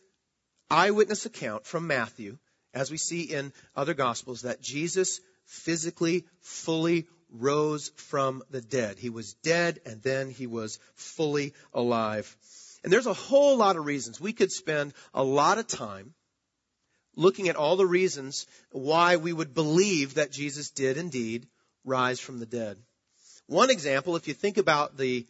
eyewitness 0.70 1.26
account 1.26 1.66
from 1.66 1.86
Matthew, 1.86 2.38
as 2.74 2.90
we 2.90 2.96
see 2.96 3.22
in 3.22 3.52
other 3.74 3.94
gospels, 3.94 4.42
that 4.42 4.60
Jesus 4.60 5.20
physically, 5.44 6.26
fully 6.40 7.06
rose 7.30 7.90
from 7.96 8.42
the 8.50 8.60
dead. 8.60 8.98
He 8.98 9.10
was 9.10 9.34
dead 9.34 9.80
and 9.84 10.02
then 10.02 10.30
he 10.30 10.46
was 10.46 10.78
fully 10.94 11.54
alive. 11.72 12.36
And 12.84 12.92
there's 12.92 13.06
a 13.06 13.14
whole 13.14 13.56
lot 13.56 13.76
of 13.76 13.84
reasons. 13.84 14.20
We 14.20 14.32
could 14.32 14.52
spend 14.52 14.94
a 15.12 15.24
lot 15.24 15.58
of 15.58 15.66
time 15.66 16.14
looking 17.16 17.48
at 17.48 17.56
all 17.56 17.76
the 17.76 17.86
reasons 17.86 18.46
why 18.70 19.16
we 19.16 19.32
would 19.32 19.52
believe 19.52 20.14
that 20.14 20.30
Jesus 20.30 20.70
did 20.70 20.96
indeed 20.96 21.48
rise 21.84 22.20
from 22.20 22.38
the 22.38 22.46
dead. 22.46 22.78
One 23.46 23.70
example, 23.70 24.16
if 24.16 24.28
you 24.28 24.34
think 24.34 24.58
about 24.58 24.96
the 24.96 25.26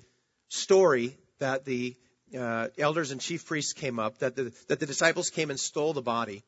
story 0.49 1.17
that 1.39 1.65
the 1.65 1.97
uh, 2.37 2.69
elders 2.79 3.11
and 3.11 3.21
chief 3.21 3.47
priests 3.47 3.73
came 3.73 3.99
up, 3.99 4.19
that 4.19 4.37
the, 4.37 4.53
that 4.69 4.81
the 4.81 4.87
disciples 4.87 5.31
came 5.31 5.51
and 5.51 5.59
stole 5.61 5.93
the 5.93 6.03
body, 6.03 6.43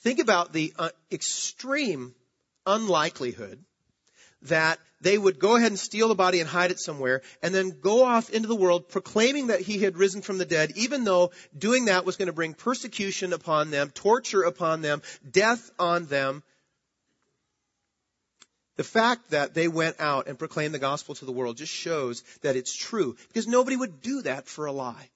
think 0.00 0.20
about 0.20 0.52
the 0.52 0.72
uh, 0.78 0.90
extreme 1.10 2.14
unlikelihood 2.66 3.58
that 4.42 4.78
they 5.00 5.16
would 5.16 5.38
go 5.38 5.56
ahead 5.56 5.70
and 5.70 5.78
steal 5.78 6.08
the 6.08 6.14
body 6.14 6.40
and 6.40 6.48
hide 6.48 6.70
it 6.70 6.78
somewhere 6.78 7.22
and 7.42 7.54
then 7.54 7.70
go 7.80 8.04
off 8.04 8.30
into 8.30 8.48
the 8.48 8.56
world 8.56 8.88
proclaiming 8.88 9.48
that 9.48 9.60
he 9.60 9.78
had 9.78 9.96
risen 9.96 10.22
from 10.22 10.38
the 10.38 10.44
dead, 10.44 10.72
even 10.76 11.04
though 11.04 11.30
doing 11.56 11.86
that 11.86 12.04
was 12.04 12.16
going 12.16 12.26
to 12.26 12.32
bring 12.32 12.54
persecution 12.54 13.32
upon 13.32 13.70
them, 13.70 13.90
torture 13.90 14.42
upon 14.42 14.82
them, 14.82 15.02
death 15.28 15.70
on 15.78 16.06
them. 16.06 16.42
The 18.76 18.84
fact 18.84 19.30
that 19.30 19.54
they 19.54 19.66
went 19.66 19.96
out 19.98 20.28
and 20.28 20.38
proclaimed 20.38 20.72
the 20.72 20.78
gospel 20.78 21.16
to 21.16 21.24
the 21.24 21.32
world 21.32 21.56
just 21.56 21.72
shows 21.72 22.22
that 22.42 22.54
it's 22.54 22.74
true 22.74 23.16
because 23.28 23.48
nobody 23.48 23.76
would 23.76 24.00
do 24.00 24.22
that 24.22 24.46
for 24.46 24.66
a 24.66 24.72
lie. 24.72 25.10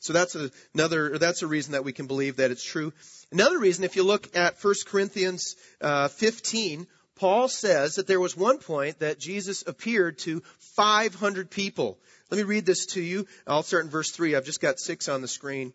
So 0.00 0.12
that's 0.12 0.36
another, 0.74 1.18
that's 1.18 1.42
a 1.42 1.46
reason 1.46 1.72
that 1.72 1.84
we 1.84 1.92
can 1.92 2.06
believe 2.06 2.36
that 2.36 2.50
it's 2.50 2.64
true. 2.64 2.92
Another 3.32 3.58
reason, 3.58 3.84
if 3.84 3.96
you 3.96 4.04
look 4.04 4.36
at 4.36 4.62
1 4.62 4.74
Corinthians 4.86 5.56
uh, 5.80 6.08
15, 6.08 6.86
Paul 7.16 7.48
says 7.48 7.96
that 7.96 8.06
there 8.06 8.20
was 8.20 8.36
one 8.36 8.58
point 8.58 9.00
that 9.00 9.18
Jesus 9.18 9.64
appeared 9.66 10.18
to 10.20 10.42
500 10.76 11.50
people. 11.50 11.98
Let 12.30 12.38
me 12.38 12.44
read 12.44 12.64
this 12.64 12.86
to 12.86 13.00
you. 13.00 13.26
I'll 13.46 13.64
start 13.64 13.84
in 13.84 13.90
verse 13.90 14.12
3. 14.12 14.36
I've 14.36 14.44
just 14.44 14.60
got 14.60 14.78
six 14.78 15.08
on 15.08 15.20
the 15.20 15.28
screen. 15.28 15.72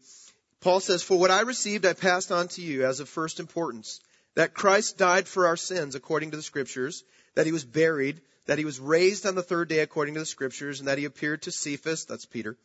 Paul 0.61 0.79
says, 0.79 1.03
For 1.03 1.19
what 1.19 1.31
I 1.31 1.41
received 1.41 1.85
I 1.85 1.93
passed 1.93 2.31
on 2.31 2.47
to 2.49 2.61
you 2.61 2.85
as 2.85 3.01
of 3.01 3.09
first 3.09 3.41
importance, 3.41 3.99
that 4.35 4.53
Christ 4.53 4.97
died 4.97 5.27
for 5.27 5.47
our 5.47 5.57
sins 5.57 5.95
according 5.95 6.31
to 6.31 6.37
the 6.37 6.43
Scriptures, 6.43 7.03
that 7.35 7.45
he 7.45 7.51
was 7.51 7.65
buried, 7.65 8.21
that 8.45 8.57
he 8.57 8.65
was 8.65 8.79
raised 8.79 9.25
on 9.25 9.35
the 9.35 9.43
third 9.43 9.67
day 9.67 9.79
according 9.79 10.13
to 10.13 10.21
the 10.21 10.25
Scriptures, 10.25 10.79
and 10.79 10.87
that 10.87 10.97
he 10.97 11.05
appeared 11.05 11.41
to 11.41 11.51
Cephas, 11.51 12.05
that's 12.05 12.25
Peter, 12.25 12.57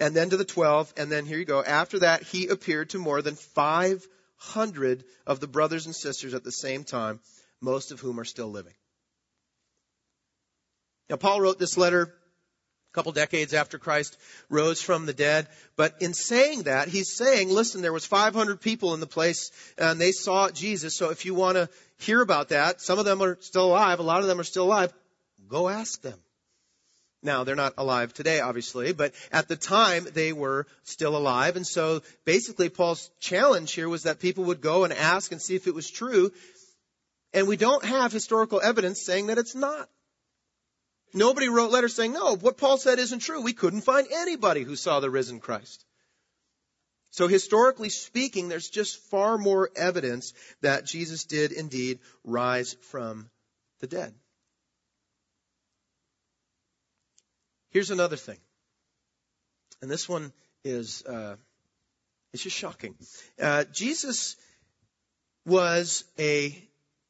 and 0.00 0.14
then 0.14 0.30
to 0.30 0.36
the 0.36 0.44
twelve, 0.44 0.92
and 0.96 1.10
then 1.10 1.26
here 1.26 1.38
you 1.38 1.44
go. 1.44 1.62
After 1.62 2.00
that, 2.00 2.22
he 2.22 2.48
appeared 2.48 2.90
to 2.90 2.98
more 2.98 3.22
than 3.22 3.34
500 3.34 5.04
of 5.26 5.40
the 5.40 5.48
brothers 5.48 5.86
and 5.86 5.94
sisters 5.94 6.34
at 6.34 6.44
the 6.44 6.52
same 6.52 6.84
time 6.84 7.20
most 7.60 7.90
of 7.92 8.00
whom 8.00 8.20
are 8.20 8.24
still 8.24 8.48
living. 8.48 8.74
Now, 11.10 11.16
Paul 11.16 11.40
wrote 11.40 11.58
this 11.58 11.76
letter 11.76 12.14
a 12.90 12.94
couple 12.94 13.12
decades 13.12 13.52
after 13.52 13.78
Christ 13.78 14.16
rose 14.48 14.80
from 14.80 15.06
the 15.06 15.12
dead. 15.12 15.46
But 15.76 15.96
in 16.00 16.14
saying 16.14 16.64
that, 16.64 16.88
he's 16.88 17.14
saying, 17.14 17.50
listen, 17.50 17.82
there 17.82 17.92
was 17.92 18.06
500 18.06 18.60
people 18.60 18.94
in 18.94 19.00
the 19.00 19.06
place 19.06 19.50
and 19.76 20.00
they 20.00 20.12
saw 20.12 20.50
Jesus. 20.50 20.96
So 20.96 21.10
if 21.10 21.24
you 21.24 21.34
want 21.34 21.56
to 21.56 21.68
hear 21.98 22.20
about 22.20 22.50
that, 22.50 22.80
some 22.80 22.98
of 22.98 23.04
them 23.04 23.22
are 23.22 23.36
still 23.40 23.66
alive. 23.66 24.00
A 24.00 24.02
lot 24.02 24.20
of 24.20 24.26
them 24.26 24.40
are 24.40 24.44
still 24.44 24.64
alive. 24.64 24.92
Go 25.48 25.68
ask 25.68 26.00
them. 26.02 26.18
Now, 27.22 27.42
they're 27.42 27.56
not 27.56 27.74
alive 27.78 28.14
today, 28.14 28.40
obviously, 28.40 28.92
but 28.92 29.12
at 29.32 29.48
the 29.48 29.56
time 29.56 30.06
they 30.12 30.32
were 30.32 30.66
still 30.84 31.16
alive. 31.16 31.56
And 31.56 31.66
so 31.66 32.02
basically 32.24 32.68
Paul's 32.68 33.10
challenge 33.18 33.72
here 33.72 33.88
was 33.88 34.04
that 34.04 34.20
people 34.20 34.44
would 34.44 34.60
go 34.60 34.84
and 34.84 34.92
ask 34.92 35.32
and 35.32 35.42
see 35.42 35.56
if 35.56 35.66
it 35.66 35.74
was 35.74 35.90
true. 35.90 36.30
And 37.32 37.48
we 37.48 37.56
don't 37.56 37.84
have 37.84 38.12
historical 38.12 38.60
evidence 38.62 39.02
saying 39.02 39.26
that 39.26 39.38
it's 39.38 39.56
not. 39.56 39.88
Nobody 41.12 41.48
wrote 41.48 41.72
letters 41.72 41.94
saying, 41.94 42.12
no, 42.12 42.36
what 42.36 42.58
Paul 42.58 42.76
said 42.76 42.98
isn't 42.98 43.20
true. 43.20 43.40
We 43.42 43.52
couldn't 43.52 43.80
find 43.80 44.06
anybody 44.12 44.62
who 44.62 44.76
saw 44.76 45.00
the 45.00 45.10
risen 45.10 45.40
Christ. 45.40 45.84
So 47.10 47.26
historically 47.26 47.88
speaking, 47.88 48.48
there's 48.48 48.68
just 48.68 48.98
far 49.10 49.38
more 49.38 49.70
evidence 49.74 50.34
that 50.60 50.84
Jesus 50.84 51.24
did 51.24 51.52
indeed 51.52 51.98
rise 52.22 52.74
from 52.82 53.30
the 53.80 53.86
dead. 53.86 54.14
Here's 57.70 57.90
another 57.90 58.16
thing. 58.16 58.38
And 59.82 59.90
this 59.90 60.08
one 60.08 60.32
is, 60.64 61.04
uh, 61.04 61.36
it's 62.32 62.42
just 62.42 62.56
shocking. 62.56 62.94
Uh, 63.40 63.64
Jesus 63.72 64.36
was 65.44 66.04
a 66.18 66.68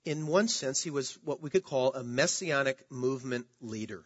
in 0.08 0.26
one 0.26 0.48
sense, 0.48 0.82
he 0.82 0.90
was 0.90 1.18
what 1.22 1.42
we 1.42 1.50
could 1.50 1.64
call 1.64 1.92
a 1.92 2.02
messianic 2.02 2.90
movement 2.90 3.46
leader. 3.60 4.04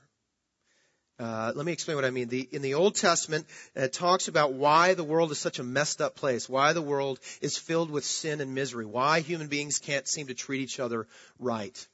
Uh, 1.18 1.52
let 1.54 1.64
me 1.64 1.70
explain 1.70 1.94
what 1.94 2.04
I 2.04 2.10
mean. 2.10 2.26
The, 2.26 2.48
in 2.50 2.62
the 2.62 2.74
Old 2.74 2.96
Testament, 2.96 3.46
it 3.76 3.92
talks 3.92 4.26
about 4.26 4.52
why 4.52 4.94
the 4.94 5.04
world 5.04 5.30
is 5.30 5.38
such 5.38 5.60
a 5.60 5.62
messed 5.62 6.00
up 6.00 6.16
place, 6.16 6.48
why 6.48 6.72
the 6.72 6.82
world 6.82 7.20
is 7.40 7.56
filled 7.56 7.90
with 7.90 8.04
sin 8.04 8.40
and 8.40 8.52
misery, 8.52 8.84
why 8.84 9.20
human 9.20 9.46
beings 9.46 9.78
can't 9.78 10.08
seem 10.08 10.26
to 10.26 10.34
treat 10.34 10.60
each 10.60 10.80
other 10.80 11.06
right. 11.38 11.86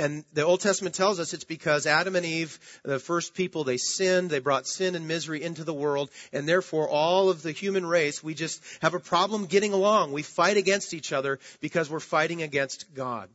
And 0.00 0.24
the 0.32 0.46
Old 0.46 0.62
Testament 0.62 0.94
tells 0.94 1.20
us 1.20 1.34
it's 1.34 1.44
because 1.44 1.86
Adam 1.86 2.16
and 2.16 2.24
Eve, 2.24 2.58
the 2.82 2.98
first 2.98 3.34
people, 3.34 3.64
they 3.64 3.76
sinned, 3.76 4.30
they 4.30 4.38
brought 4.38 4.66
sin 4.66 4.94
and 4.94 5.06
misery 5.06 5.42
into 5.42 5.62
the 5.62 5.74
world, 5.74 6.08
and 6.32 6.48
therefore 6.48 6.88
all 6.88 7.28
of 7.28 7.42
the 7.42 7.52
human 7.52 7.84
race, 7.84 8.24
we 8.24 8.32
just 8.32 8.62
have 8.80 8.94
a 8.94 8.98
problem 8.98 9.44
getting 9.44 9.74
along. 9.74 10.12
We 10.12 10.22
fight 10.22 10.56
against 10.56 10.94
each 10.94 11.12
other 11.12 11.38
because 11.60 11.90
we're 11.90 12.00
fighting 12.00 12.40
against 12.40 12.94
God. 12.94 13.28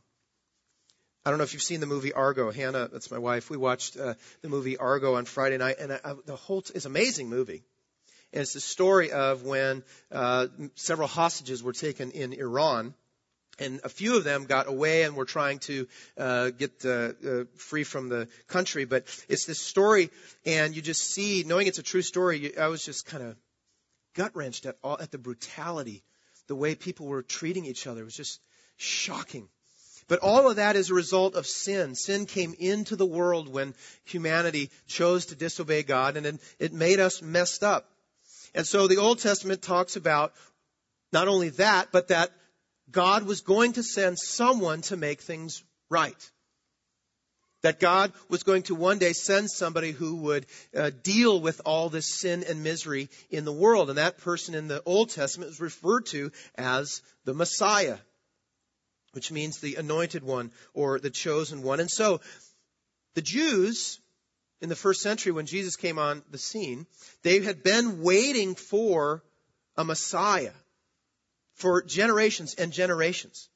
I 1.24 1.30
don't 1.30 1.38
know 1.38 1.44
if 1.44 1.52
you've 1.52 1.62
seen 1.62 1.78
the 1.78 1.86
movie 1.86 2.12
Argo. 2.12 2.50
Hannah, 2.50 2.88
that's 2.92 3.12
my 3.12 3.18
wife. 3.18 3.48
We 3.48 3.56
watched 3.56 3.96
uh, 3.96 4.14
the 4.42 4.48
movie 4.48 4.76
Argo 4.76 5.14
on 5.14 5.24
Friday 5.24 5.58
night, 5.58 5.76
and 5.78 5.92
uh, 5.92 6.16
the 6.24 6.34
whole 6.34 6.64
it's 6.74 6.84
an 6.84 6.90
amazing 6.90 7.30
movie. 7.30 7.62
And 8.32 8.42
it's 8.42 8.54
the 8.54 8.60
story 8.60 9.12
of 9.12 9.44
when 9.44 9.84
uh, 10.10 10.48
several 10.74 11.06
hostages 11.06 11.62
were 11.62 11.72
taken 11.72 12.10
in 12.10 12.32
Iran 12.32 12.94
and 13.58 13.80
a 13.84 13.88
few 13.88 14.16
of 14.16 14.24
them 14.24 14.44
got 14.44 14.68
away 14.68 15.02
and 15.02 15.16
were 15.16 15.24
trying 15.24 15.58
to 15.60 15.88
uh, 16.18 16.50
get 16.50 16.84
uh, 16.84 17.12
uh, 17.26 17.44
free 17.56 17.84
from 17.84 18.08
the 18.08 18.28
country. 18.48 18.84
But 18.84 19.04
it's 19.28 19.46
this 19.46 19.60
story, 19.60 20.10
and 20.44 20.74
you 20.74 20.82
just 20.82 21.02
see, 21.02 21.44
knowing 21.46 21.66
it's 21.66 21.78
a 21.78 21.82
true 21.82 22.02
story, 22.02 22.38
you, 22.38 22.52
I 22.60 22.68
was 22.68 22.84
just 22.84 23.06
kind 23.06 23.22
of 23.22 23.36
gut 24.14 24.34
wrenched 24.34 24.66
at 24.66 24.76
all 24.82 24.98
at 25.00 25.10
the 25.10 25.18
brutality, 25.18 26.02
the 26.48 26.56
way 26.56 26.74
people 26.74 27.06
were 27.06 27.22
treating 27.22 27.64
each 27.64 27.86
other. 27.86 28.02
It 28.02 28.04
was 28.04 28.14
just 28.14 28.40
shocking. 28.76 29.48
But 30.08 30.20
all 30.20 30.48
of 30.48 30.56
that 30.56 30.76
is 30.76 30.90
a 30.90 30.94
result 30.94 31.34
of 31.34 31.46
sin. 31.46 31.94
Sin 31.94 32.26
came 32.26 32.54
into 32.58 32.94
the 32.94 33.06
world 33.06 33.52
when 33.52 33.74
humanity 34.04 34.70
chose 34.86 35.26
to 35.26 35.34
disobey 35.34 35.82
God, 35.82 36.16
and 36.16 36.26
it, 36.26 36.40
it 36.58 36.72
made 36.72 37.00
us 37.00 37.22
messed 37.22 37.64
up. 37.64 37.90
And 38.54 38.66
so 38.66 38.86
the 38.86 38.98
Old 38.98 39.18
Testament 39.18 39.62
talks 39.62 39.96
about 39.96 40.32
not 41.12 41.28
only 41.28 41.50
that, 41.50 41.88
but 41.90 42.08
that 42.08 42.30
God 42.90 43.24
was 43.24 43.40
going 43.40 43.74
to 43.74 43.82
send 43.82 44.18
someone 44.18 44.82
to 44.82 44.96
make 44.96 45.20
things 45.20 45.62
right. 45.90 46.30
That 47.62 47.80
God 47.80 48.12
was 48.28 48.44
going 48.44 48.62
to 48.64 48.74
one 48.74 48.98
day 48.98 49.12
send 49.12 49.50
somebody 49.50 49.90
who 49.90 50.16
would 50.16 50.46
uh, 50.76 50.90
deal 51.02 51.40
with 51.40 51.60
all 51.64 51.88
this 51.88 52.06
sin 52.06 52.44
and 52.48 52.62
misery 52.62 53.08
in 53.30 53.44
the 53.44 53.52
world. 53.52 53.88
And 53.88 53.98
that 53.98 54.18
person 54.18 54.54
in 54.54 54.68
the 54.68 54.82
Old 54.84 55.10
Testament 55.10 55.50
is 55.50 55.60
referred 55.60 56.06
to 56.06 56.30
as 56.56 57.02
the 57.24 57.34
Messiah, 57.34 57.98
which 59.12 59.32
means 59.32 59.58
the 59.58 59.76
anointed 59.76 60.22
one 60.22 60.52
or 60.74 61.00
the 61.00 61.10
chosen 61.10 61.62
one. 61.62 61.80
And 61.80 61.90
so 61.90 62.20
the 63.14 63.22
Jews 63.22 63.98
in 64.60 64.68
the 64.68 64.76
first 64.76 65.02
century 65.02 65.32
when 65.32 65.46
Jesus 65.46 65.76
came 65.76 65.98
on 65.98 66.22
the 66.30 66.38
scene, 66.38 66.86
they 67.22 67.40
had 67.40 67.62
been 67.62 68.02
waiting 68.02 68.54
for 68.54 69.24
a 69.76 69.84
Messiah 69.84 70.52
for 71.56 71.82
generations 71.82 72.54
and 72.54 72.72
generations. 72.72 73.48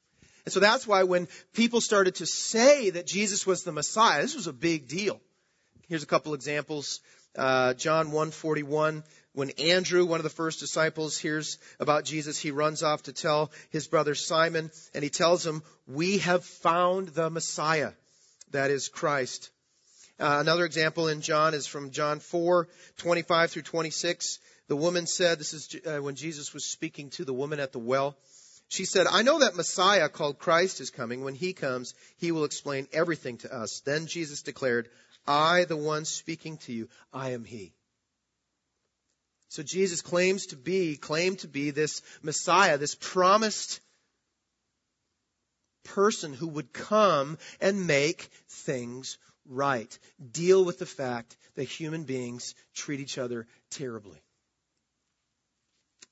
And 0.45 0.53
so 0.53 0.59
that's 0.59 0.87
why 0.87 1.03
when 1.03 1.27
people 1.53 1.81
started 1.81 2.15
to 2.15 2.25
say 2.25 2.89
that 2.91 3.07
Jesus 3.07 3.45
was 3.45 3.63
the 3.63 3.71
Messiah, 3.71 4.21
this 4.21 4.35
was 4.35 4.47
a 4.47 4.53
big 4.53 4.87
deal. 4.87 5.21
Here's 5.87 6.03
a 6.03 6.07
couple 6.07 6.33
examples. 6.33 6.99
Uh, 7.37 7.73
John 7.75 8.07
141, 8.07 9.03
when 9.33 9.51
Andrew, 9.51 10.05
one 10.05 10.19
of 10.19 10.23
the 10.23 10.29
first 10.29 10.59
disciples, 10.59 11.17
hears 11.17 11.59
about 11.79 12.03
Jesus, 12.03 12.39
he 12.39 12.51
runs 12.51 12.83
off 12.83 13.03
to 13.03 13.13
tell 13.13 13.51
his 13.69 13.87
brother 13.87 14.15
Simon, 14.15 14.71
and 14.93 15.03
he 15.03 15.09
tells 15.09 15.45
him, 15.45 15.63
we 15.87 16.17
have 16.19 16.43
found 16.43 17.09
the 17.09 17.29
Messiah. 17.29 17.91
That 18.51 18.71
is 18.71 18.89
Christ. 18.89 19.49
Uh, 20.19 20.37
another 20.39 20.65
example 20.65 21.07
in 21.07 21.21
John 21.21 21.53
is 21.53 21.67
from 21.67 21.91
John 21.91 22.19
4, 22.19 22.67
25 22.97 23.51
through 23.51 23.61
26. 23.61 24.39
The 24.71 24.77
woman 24.77 25.05
said, 25.05 25.37
this 25.37 25.53
is 25.53 25.75
uh, 25.85 25.97
when 25.97 26.15
Jesus 26.15 26.53
was 26.53 26.63
speaking 26.63 27.09
to 27.09 27.25
the 27.25 27.33
woman 27.33 27.59
at 27.59 27.73
the 27.73 27.77
well. 27.77 28.15
She 28.69 28.85
said, 28.85 29.05
I 29.05 29.21
know 29.21 29.39
that 29.39 29.57
Messiah 29.57 30.07
called 30.07 30.39
Christ 30.39 30.79
is 30.79 30.89
coming. 30.89 31.25
When 31.25 31.35
he 31.35 31.51
comes, 31.51 31.93
he 32.15 32.31
will 32.31 32.45
explain 32.45 32.87
everything 32.93 33.37
to 33.39 33.53
us. 33.53 33.81
Then 33.81 34.05
Jesus 34.05 34.43
declared, 34.43 34.87
I, 35.27 35.65
the 35.65 35.75
one 35.75 36.05
speaking 36.05 36.55
to 36.59 36.71
you, 36.71 36.87
I 37.11 37.31
am 37.31 37.43
he. 37.43 37.73
So 39.49 39.61
Jesus 39.61 40.01
claims 40.01 40.45
to 40.45 40.55
be, 40.55 40.95
claimed 40.95 41.39
to 41.39 41.49
be 41.49 41.71
this 41.71 42.01
Messiah, 42.21 42.77
this 42.77 42.95
promised 42.95 43.81
person 45.83 46.31
who 46.31 46.47
would 46.47 46.71
come 46.71 47.37
and 47.59 47.87
make 47.87 48.29
things 48.47 49.17
right. 49.49 49.99
Deal 50.31 50.63
with 50.63 50.79
the 50.79 50.85
fact 50.85 51.35
that 51.55 51.63
human 51.63 52.05
beings 52.05 52.55
treat 52.73 53.01
each 53.01 53.17
other 53.17 53.47
terribly. 53.69 54.21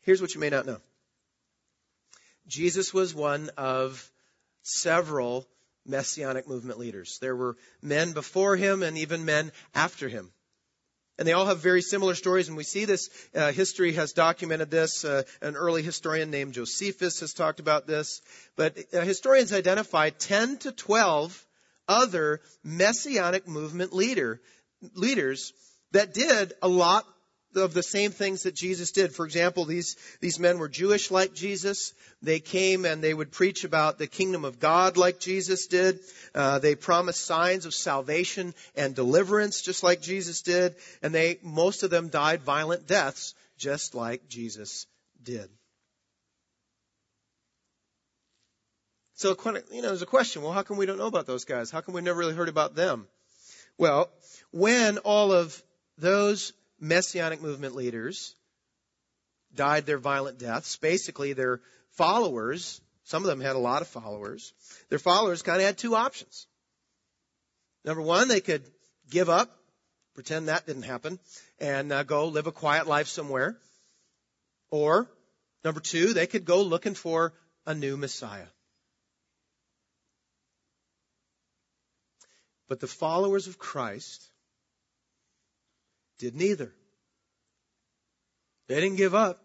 Here's 0.09 0.23
what 0.23 0.33
you 0.33 0.41
may 0.41 0.49
not 0.49 0.65
know. 0.65 0.79
Jesus 2.47 2.91
was 2.91 3.13
one 3.13 3.51
of 3.57 4.11
several 4.63 5.47
messianic 5.85 6.47
movement 6.47 6.79
leaders. 6.79 7.19
There 7.21 7.35
were 7.35 7.57
men 7.83 8.13
before 8.13 8.55
him 8.55 8.81
and 8.81 8.97
even 8.97 9.23
men 9.23 9.51
after 9.75 10.09
him. 10.09 10.31
And 11.19 11.27
they 11.27 11.33
all 11.33 11.45
have 11.45 11.59
very 11.59 11.83
similar 11.83 12.15
stories, 12.15 12.47
and 12.47 12.57
we 12.57 12.63
see 12.63 12.85
this. 12.85 13.11
Uh, 13.35 13.51
history 13.51 13.93
has 13.93 14.13
documented 14.13 14.71
this. 14.71 15.05
Uh, 15.05 15.21
an 15.43 15.55
early 15.55 15.83
historian 15.83 16.31
named 16.31 16.55
Josephus 16.55 17.19
has 17.19 17.35
talked 17.35 17.59
about 17.59 17.85
this. 17.85 18.23
But 18.55 18.79
uh, 18.91 19.01
historians 19.01 19.53
identify 19.53 20.09
10 20.09 20.57
to 20.57 20.71
12 20.71 21.45
other 21.87 22.41
messianic 22.63 23.47
movement 23.47 23.93
leader, 23.93 24.41
leaders 24.95 25.53
that 25.91 26.15
did 26.15 26.53
a 26.63 26.67
lot 26.67 27.05
of 27.55 27.73
the 27.73 27.83
same 27.83 28.11
things 28.11 28.43
that 28.43 28.55
Jesus 28.55 28.91
did. 28.91 29.13
For 29.13 29.25
example, 29.25 29.65
these, 29.65 29.95
these 30.21 30.39
men 30.39 30.59
were 30.59 30.69
Jewish 30.69 31.11
like 31.11 31.33
Jesus. 31.33 31.93
They 32.21 32.39
came 32.39 32.85
and 32.85 33.03
they 33.03 33.13
would 33.13 33.31
preach 33.31 33.63
about 33.63 33.97
the 33.97 34.07
kingdom 34.07 34.45
of 34.45 34.59
God 34.59 34.97
like 34.97 35.19
Jesus 35.19 35.67
did. 35.67 35.99
Uh, 36.35 36.59
they 36.59 36.75
promised 36.75 37.25
signs 37.25 37.65
of 37.65 37.73
salvation 37.73 38.53
and 38.75 38.95
deliverance 38.95 39.61
just 39.61 39.83
like 39.83 40.01
Jesus 40.01 40.41
did. 40.41 40.75
And 41.01 41.13
they, 41.13 41.39
most 41.41 41.83
of 41.83 41.89
them 41.89 42.09
died 42.09 42.41
violent 42.41 42.87
deaths 42.87 43.33
just 43.57 43.95
like 43.95 44.27
Jesus 44.29 44.85
did. 45.23 45.49
So, 49.15 49.35
you 49.71 49.81
know, 49.81 49.89
there's 49.89 50.01
a 50.01 50.05
question. 50.05 50.43
Well, 50.43 50.53
how 50.53 50.63
come 50.63 50.77
we 50.77 50.85
don't 50.85 50.97
know 50.97 51.07
about 51.07 51.27
those 51.27 51.43
guys? 51.43 51.69
How 51.69 51.81
come 51.81 51.93
we 51.93 52.01
never 52.01 52.17
really 52.17 52.35
heard 52.35 52.47
about 52.47 52.75
them? 52.75 53.05
Well, 53.77 54.09
when 54.51 54.97
all 54.99 55.33
of 55.33 55.61
those 55.97 56.53
messianic 56.79 57.41
movement 57.41 57.75
leaders 57.75 58.35
died 59.55 59.85
their 59.85 59.97
violent 59.97 60.37
deaths. 60.37 60.77
Basically, 60.77 61.33
their 61.33 61.61
followers, 61.91 62.81
some 63.03 63.23
of 63.23 63.27
them 63.27 63.41
had 63.41 63.55
a 63.55 63.59
lot 63.59 63.81
of 63.81 63.87
followers, 63.87 64.53
their 64.89 64.99
followers 64.99 65.41
kind 65.41 65.59
of 65.59 65.65
had 65.65 65.77
two 65.77 65.95
options. 65.95 66.47
Number 67.85 68.01
one, 68.01 68.27
they 68.27 68.41
could 68.41 68.63
give 69.09 69.29
up, 69.29 69.49
pretend 70.13 70.47
that 70.47 70.65
didn't 70.65 70.83
happen, 70.83 71.19
and 71.59 71.91
uh, 71.91 72.03
go 72.03 72.27
live 72.27 72.47
a 72.47 72.51
quiet 72.51 72.87
life 72.87 73.07
somewhere. 73.07 73.57
Or, 74.69 75.09
number 75.63 75.79
two, 75.79 76.13
they 76.13 76.27
could 76.27 76.45
go 76.45 76.61
looking 76.61 76.93
for 76.93 77.33
a 77.65 77.73
new 77.73 77.97
Messiah. 77.97 78.47
But 82.67 82.79
the 82.79 82.87
followers 82.87 83.47
of 83.47 83.57
Christ 83.57 84.28
did 86.19 86.35
neither. 86.35 86.71
They 88.67 88.75
didn't 88.75 88.97
give 88.97 89.15
up. 89.15 89.39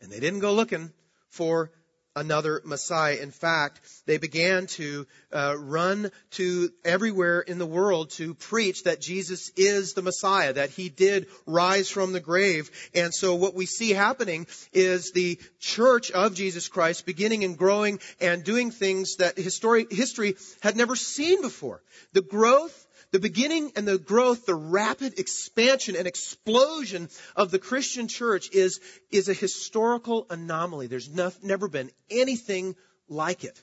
And 0.00 0.10
they 0.10 0.20
didn't 0.20 0.40
go 0.40 0.54
looking 0.54 0.92
for 1.28 1.70
another 2.14 2.62
Messiah. 2.64 3.16
In 3.16 3.30
fact, 3.30 3.80
they 4.06 4.16
began 4.16 4.66
to 4.66 5.06
uh, 5.32 5.54
run 5.58 6.10
to 6.30 6.70
everywhere 6.84 7.40
in 7.40 7.58
the 7.58 7.66
world 7.66 8.10
to 8.12 8.34
preach 8.34 8.84
that 8.84 9.00
Jesus 9.00 9.50
is 9.56 9.92
the 9.92 10.02
Messiah, 10.02 10.54
that 10.54 10.70
he 10.70 10.88
did 10.88 11.26
rise 11.44 11.90
from 11.90 12.12
the 12.12 12.20
grave. 12.20 12.70
And 12.94 13.14
so 13.14 13.34
what 13.34 13.54
we 13.54 13.66
see 13.66 13.90
happening 13.90 14.46
is 14.72 15.12
the 15.12 15.38
church 15.60 16.10
of 16.10 16.34
Jesus 16.34 16.68
Christ 16.68 17.04
beginning 17.04 17.44
and 17.44 17.58
growing 17.58 18.00
and 18.20 18.42
doing 18.42 18.70
things 18.70 19.16
that 19.16 19.36
history, 19.36 19.86
history 19.90 20.36
had 20.60 20.76
never 20.76 20.96
seen 20.96 21.42
before. 21.42 21.82
The 22.14 22.22
growth 22.22 22.85
the 23.12 23.20
beginning 23.20 23.72
and 23.76 23.86
the 23.86 23.98
growth, 23.98 24.46
the 24.46 24.54
rapid 24.54 25.18
expansion 25.18 25.96
and 25.96 26.06
explosion 26.06 27.08
of 27.34 27.50
the 27.50 27.58
Christian 27.58 28.08
church 28.08 28.50
is, 28.52 28.80
is 29.10 29.28
a 29.28 29.34
historical 29.34 30.26
anomaly. 30.30 30.86
There's 30.86 31.08
no, 31.08 31.32
never 31.42 31.68
been 31.68 31.90
anything 32.10 32.76
like 33.08 33.44
it 33.44 33.62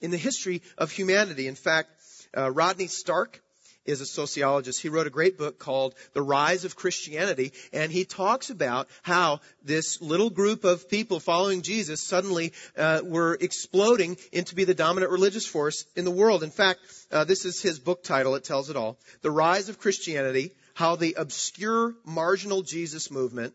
in 0.00 0.10
the 0.10 0.16
history 0.16 0.62
of 0.76 0.90
humanity. 0.90 1.46
In 1.46 1.54
fact, 1.54 1.90
uh, 2.36 2.50
Rodney 2.50 2.88
Stark, 2.88 3.40
is 3.84 4.00
a 4.00 4.06
sociologist. 4.06 4.80
He 4.80 4.88
wrote 4.88 5.06
a 5.06 5.10
great 5.10 5.38
book 5.38 5.58
called 5.58 5.94
The 6.12 6.22
Rise 6.22 6.64
of 6.64 6.76
Christianity, 6.76 7.52
and 7.72 7.90
he 7.90 8.04
talks 8.04 8.50
about 8.50 8.88
how 9.02 9.40
this 9.62 10.00
little 10.00 10.30
group 10.30 10.64
of 10.64 10.88
people 10.88 11.20
following 11.20 11.62
Jesus 11.62 12.02
suddenly 12.02 12.52
uh, 12.76 13.00
were 13.04 13.36
exploding 13.40 14.16
into 14.32 14.54
be 14.54 14.64
the 14.64 14.74
dominant 14.74 15.12
religious 15.12 15.46
force 15.46 15.86
in 15.96 16.04
the 16.04 16.10
world. 16.10 16.42
In 16.42 16.50
fact, 16.50 16.80
uh, 17.10 17.24
this 17.24 17.44
is 17.44 17.60
his 17.60 17.78
book 17.78 18.02
title. 18.02 18.34
It 18.34 18.44
tells 18.44 18.70
it 18.70 18.76
all. 18.76 18.98
The 19.22 19.30
Rise 19.30 19.68
of 19.68 19.78
Christianity: 19.78 20.52
How 20.74 20.96
the 20.96 21.14
Obscure 21.18 21.94
Marginal 22.04 22.62
Jesus 22.62 23.10
Movement 23.10 23.54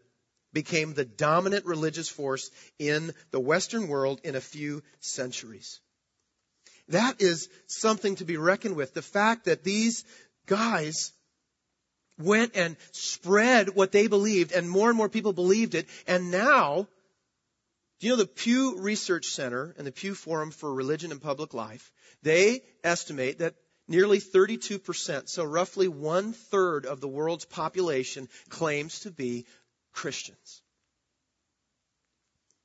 became 0.53 0.93
the 0.93 1.05
dominant 1.05 1.65
religious 1.65 2.09
force 2.09 2.49
in 2.79 3.13
the 3.31 3.39
Western 3.39 3.87
world 3.87 4.21
in 4.23 4.35
a 4.35 4.41
few 4.41 4.81
centuries. 4.99 5.79
That 6.89 7.21
is 7.21 7.49
something 7.67 8.15
to 8.15 8.25
be 8.25 8.37
reckoned 8.37 8.75
with. 8.75 8.93
The 8.93 9.01
fact 9.01 9.45
that 9.45 9.63
these 9.63 10.03
guys 10.47 11.13
went 12.17 12.55
and 12.55 12.75
spread 12.91 13.75
what 13.75 13.91
they 13.91 14.07
believed 14.07 14.51
and 14.51 14.69
more 14.69 14.89
and 14.89 14.97
more 14.97 15.09
people 15.09 15.33
believed 15.33 15.75
it. 15.75 15.87
And 16.07 16.31
now, 16.31 16.87
do 17.99 18.07
you 18.07 18.13
know 18.13 18.17
the 18.17 18.27
Pew 18.27 18.79
Research 18.79 19.27
Center 19.27 19.73
and 19.77 19.87
the 19.87 19.91
Pew 19.91 20.15
Forum 20.15 20.51
for 20.51 20.73
Religion 20.73 21.11
and 21.11 21.21
Public 21.21 21.53
Life? 21.53 21.91
They 22.23 22.61
estimate 22.83 23.39
that 23.39 23.55
nearly 23.87 24.19
32%, 24.19 25.29
so 25.29 25.43
roughly 25.43 25.87
one 25.87 26.33
third 26.33 26.85
of 26.85 27.01
the 27.01 27.07
world's 27.07 27.45
population 27.45 28.27
claims 28.49 29.01
to 29.01 29.11
be 29.11 29.45
Christians. 29.93 30.61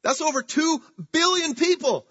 That's 0.02 0.20
over 0.20 0.42
2 0.42 0.82
billion 1.12 1.54
people 1.54 2.06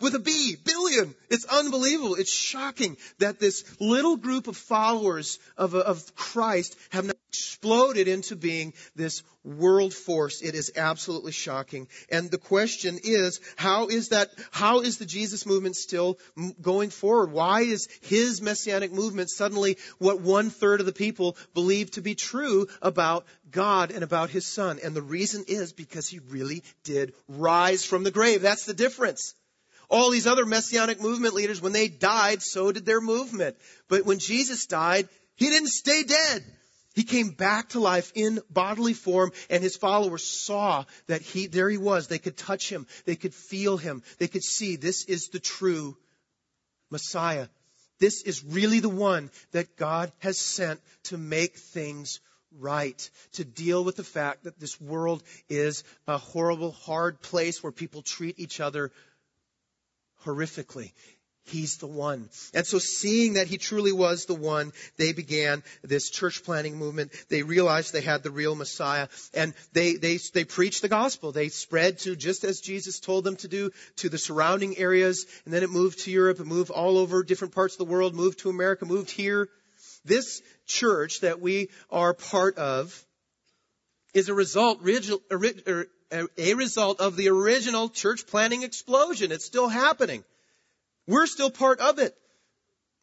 with 0.00 0.14
a 0.14 0.18
B, 0.18 0.56
billion. 0.62 1.14
It's 1.28 1.44
unbelievable. 1.44 2.14
It's 2.14 2.32
shocking 2.32 2.96
that 3.18 3.40
this 3.40 3.64
little 3.80 4.16
group 4.16 4.46
of 4.46 4.56
followers 4.56 5.38
of, 5.56 5.74
of 5.74 6.14
Christ 6.14 6.76
have 6.90 7.06
now 7.06 7.12
exploded 7.30 8.08
into 8.08 8.36
being 8.36 8.72
this 8.94 9.22
world 9.44 9.92
force. 9.92 10.40
It 10.42 10.54
is 10.54 10.72
absolutely 10.76 11.32
shocking. 11.32 11.88
And 12.10 12.30
the 12.30 12.38
question 12.38 12.98
is, 13.02 13.40
how 13.56 13.88
is 13.88 14.10
that, 14.10 14.30
how 14.50 14.80
is 14.80 14.98
the 14.98 15.06
Jesus 15.06 15.46
movement 15.46 15.76
still 15.76 16.18
going 16.60 16.90
forward? 16.90 17.32
Why 17.32 17.62
is 17.62 17.88
his 18.02 18.40
messianic 18.40 18.92
movement 18.92 19.30
suddenly 19.30 19.78
what 19.98 20.20
one 20.20 20.50
third 20.50 20.80
of 20.80 20.86
the 20.86 20.92
people 20.92 21.36
believe 21.54 21.90
to 21.92 22.02
be 22.02 22.14
true 22.14 22.68
about 22.82 23.26
God 23.50 23.90
and 23.90 24.04
about 24.04 24.30
his 24.30 24.46
son? 24.46 24.78
And 24.82 24.94
the 24.94 25.02
reason 25.02 25.44
is 25.48 25.72
because 25.72 26.08
he 26.08 26.20
really 26.30 26.62
did 26.84 27.14
rise 27.28 27.84
from 27.84 28.04
the 28.04 28.10
grave. 28.10 28.42
That's 28.42 28.66
the 28.66 28.74
difference. 28.74 29.34
All 29.88 30.10
these 30.10 30.26
other 30.26 30.44
messianic 30.44 31.00
movement 31.00 31.34
leaders, 31.34 31.62
when 31.62 31.72
they 31.72 31.88
died, 31.88 32.42
so 32.42 32.72
did 32.72 32.84
their 32.84 33.00
movement. 33.00 33.56
But 33.88 34.04
when 34.04 34.18
Jesus 34.18 34.66
died, 34.66 35.08
he 35.36 35.48
didn't 35.48 35.68
stay 35.68 36.02
dead. 36.02 36.44
He 36.94 37.04
came 37.04 37.30
back 37.30 37.70
to 37.70 37.80
life 37.80 38.10
in 38.16 38.40
bodily 38.50 38.92
form 38.92 39.30
and 39.48 39.62
his 39.62 39.76
followers 39.76 40.24
saw 40.24 40.84
that 41.06 41.22
he, 41.22 41.46
there 41.46 41.70
he 41.70 41.78
was. 41.78 42.08
They 42.08 42.18
could 42.18 42.36
touch 42.36 42.68
him. 42.68 42.88
They 43.04 43.14
could 43.14 43.32
feel 43.32 43.76
him. 43.76 44.02
They 44.18 44.26
could 44.26 44.42
see 44.42 44.74
this 44.74 45.04
is 45.04 45.28
the 45.28 45.38
true 45.38 45.96
Messiah. 46.90 47.46
This 48.00 48.22
is 48.22 48.44
really 48.44 48.80
the 48.80 48.88
one 48.88 49.30
that 49.52 49.76
God 49.76 50.10
has 50.18 50.38
sent 50.38 50.80
to 51.04 51.18
make 51.18 51.56
things 51.56 52.18
right, 52.58 53.10
to 53.34 53.44
deal 53.44 53.84
with 53.84 53.96
the 53.96 54.04
fact 54.04 54.44
that 54.44 54.58
this 54.58 54.80
world 54.80 55.22
is 55.48 55.84
a 56.06 56.18
horrible, 56.18 56.72
hard 56.72 57.20
place 57.20 57.62
where 57.62 57.72
people 57.72 58.02
treat 58.02 58.38
each 58.38 58.58
other 58.58 58.90
horrifically. 60.28 60.92
He's 61.44 61.78
the 61.78 61.86
one. 61.86 62.28
And 62.52 62.66
so 62.66 62.78
seeing 62.78 63.34
that 63.34 63.46
he 63.46 63.56
truly 63.56 63.90
was 63.90 64.26
the 64.26 64.34
one, 64.34 64.72
they 64.98 65.14
began 65.14 65.62
this 65.82 66.10
church 66.10 66.44
planting 66.44 66.76
movement. 66.76 67.10
They 67.30 67.42
realized 67.42 67.92
they 67.92 68.02
had 68.02 68.22
the 68.22 68.30
real 68.30 68.54
Messiah 68.54 69.08
and 69.32 69.54
they, 69.72 69.94
they, 69.94 70.18
they 70.34 70.44
preached 70.44 70.82
the 70.82 70.88
gospel. 70.88 71.32
They 71.32 71.48
spread 71.48 72.00
to, 72.00 72.16
just 72.16 72.44
as 72.44 72.60
Jesus 72.60 73.00
told 73.00 73.24
them 73.24 73.36
to 73.36 73.48
do, 73.48 73.70
to 73.96 74.10
the 74.10 74.18
surrounding 74.18 74.76
areas. 74.76 75.24
And 75.46 75.54
then 75.54 75.62
it 75.62 75.70
moved 75.70 76.00
to 76.00 76.10
Europe. 76.10 76.38
It 76.38 76.46
moved 76.46 76.70
all 76.70 76.98
over 76.98 77.22
different 77.22 77.54
parts 77.54 77.74
of 77.74 77.78
the 77.78 77.90
world, 77.92 78.14
moved 78.14 78.40
to 78.40 78.50
America, 78.50 78.84
moved 78.84 79.10
here. 79.10 79.48
This 80.04 80.42
church 80.66 81.20
that 81.20 81.40
we 81.40 81.70
are 81.90 82.12
part 82.12 82.58
of 82.58 83.06
is 84.12 84.28
a 84.28 84.34
result, 84.34 84.80
a 86.10 86.54
result 86.54 87.00
of 87.00 87.16
the 87.16 87.28
original 87.28 87.88
church 87.88 88.26
planting 88.26 88.62
explosion. 88.62 89.32
It's 89.32 89.44
still 89.44 89.68
happening. 89.68 90.24
We're 91.06 91.26
still 91.26 91.50
part 91.50 91.80
of 91.80 91.98
it. 91.98 92.16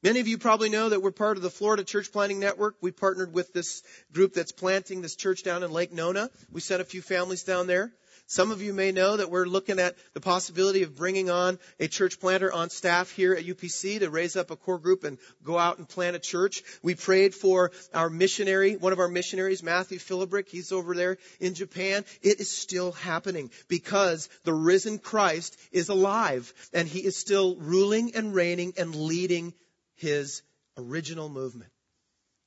Many 0.03 0.19
of 0.19 0.27
you 0.27 0.37
probably 0.37 0.69
know 0.69 0.89
that 0.89 1.01
we're 1.01 1.11
part 1.11 1.37
of 1.37 1.43
the 1.43 1.49
Florida 1.49 1.83
Church 1.83 2.11
Planting 2.11 2.39
Network. 2.39 2.75
We 2.79 2.91
partnered 2.91 3.33
with 3.33 3.53
this 3.53 3.81
group 4.13 4.33
that's 4.33 4.51
planting 4.51 5.01
this 5.01 5.15
church 5.15 5.41
down 5.41 5.63
in 5.63 5.71
Lake 5.71 5.91
Nona. 5.91 6.29
We 6.51 6.61
sent 6.61 6.81
a 6.81 6.85
few 6.85 7.01
families 7.01 7.43
down 7.43 7.65
there. 7.65 7.91
Some 8.27 8.49
of 8.49 8.59
you 8.59 8.73
may 8.73 8.91
know 8.91 9.17
that 9.17 9.29
we're 9.29 9.45
looking 9.45 9.79
at 9.79 9.95
the 10.13 10.19
possibility 10.19 10.81
of 10.81 10.95
bringing 10.95 11.29
on 11.29 11.59
a 11.79 11.87
church 11.87 12.19
planter 12.19 12.51
on 12.51 12.71
staff 12.71 13.11
here 13.11 13.33
at 13.35 13.45
UPC 13.45 13.99
to 13.99 14.09
raise 14.09 14.35
up 14.35 14.49
a 14.49 14.55
core 14.55 14.79
group 14.79 15.03
and 15.03 15.19
go 15.43 15.59
out 15.59 15.77
and 15.77 15.87
plant 15.87 16.15
a 16.15 16.19
church. 16.19 16.63
We 16.81 16.95
prayed 16.95 17.35
for 17.35 17.71
our 17.93 18.09
missionary, 18.09 18.77
one 18.77 18.93
of 18.93 18.99
our 18.99 19.07
missionaries, 19.07 19.61
Matthew 19.61 19.99
Philibrick. 19.99 20.49
He's 20.49 20.71
over 20.71 20.95
there 20.95 21.17
in 21.39 21.53
Japan. 21.53 22.03
It 22.23 22.39
is 22.39 22.49
still 22.49 22.93
happening 22.93 23.51
because 23.67 24.27
the 24.43 24.53
risen 24.53 24.97
Christ 24.97 25.55
is 25.71 25.89
alive 25.89 26.51
and 26.73 26.87
he 26.87 27.05
is 27.05 27.15
still 27.15 27.55
ruling 27.57 28.15
and 28.15 28.33
reigning 28.33 28.73
and 28.75 28.95
leading 28.95 29.53
his 29.97 30.41
original 30.77 31.29
movement 31.29 31.71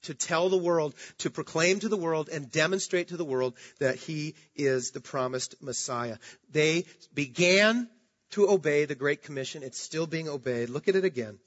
to 0.02 0.14
tell 0.14 0.48
the 0.48 0.56
world, 0.56 0.94
to 1.18 1.30
proclaim 1.30 1.80
to 1.80 1.88
the 1.88 1.96
world 1.96 2.28
and 2.28 2.50
demonstrate 2.50 3.08
to 3.08 3.16
the 3.16 3.24
world 3.24 3.54
that 3.78 3.96
he 3.96 4.34
is 4.54 4.90
the 4.90 5.00
promised 5.00 5.54
Messiah. 5.62 6.18
They 6.50 6.84
began 7.14 7.88
to 8.30 8.48
obey 8.48 8.84
the 8.84 8.94
Great 8.94 9.22
Commission. 9.22 9.62
It's 9.62 9.80
still 9.80 10.06
being 10.06 10.28
obeyed. 10.28 10.68
Look 10.68 10.88
at 10.88 10.96
it 10.96 11.04
again. 11.04 11.38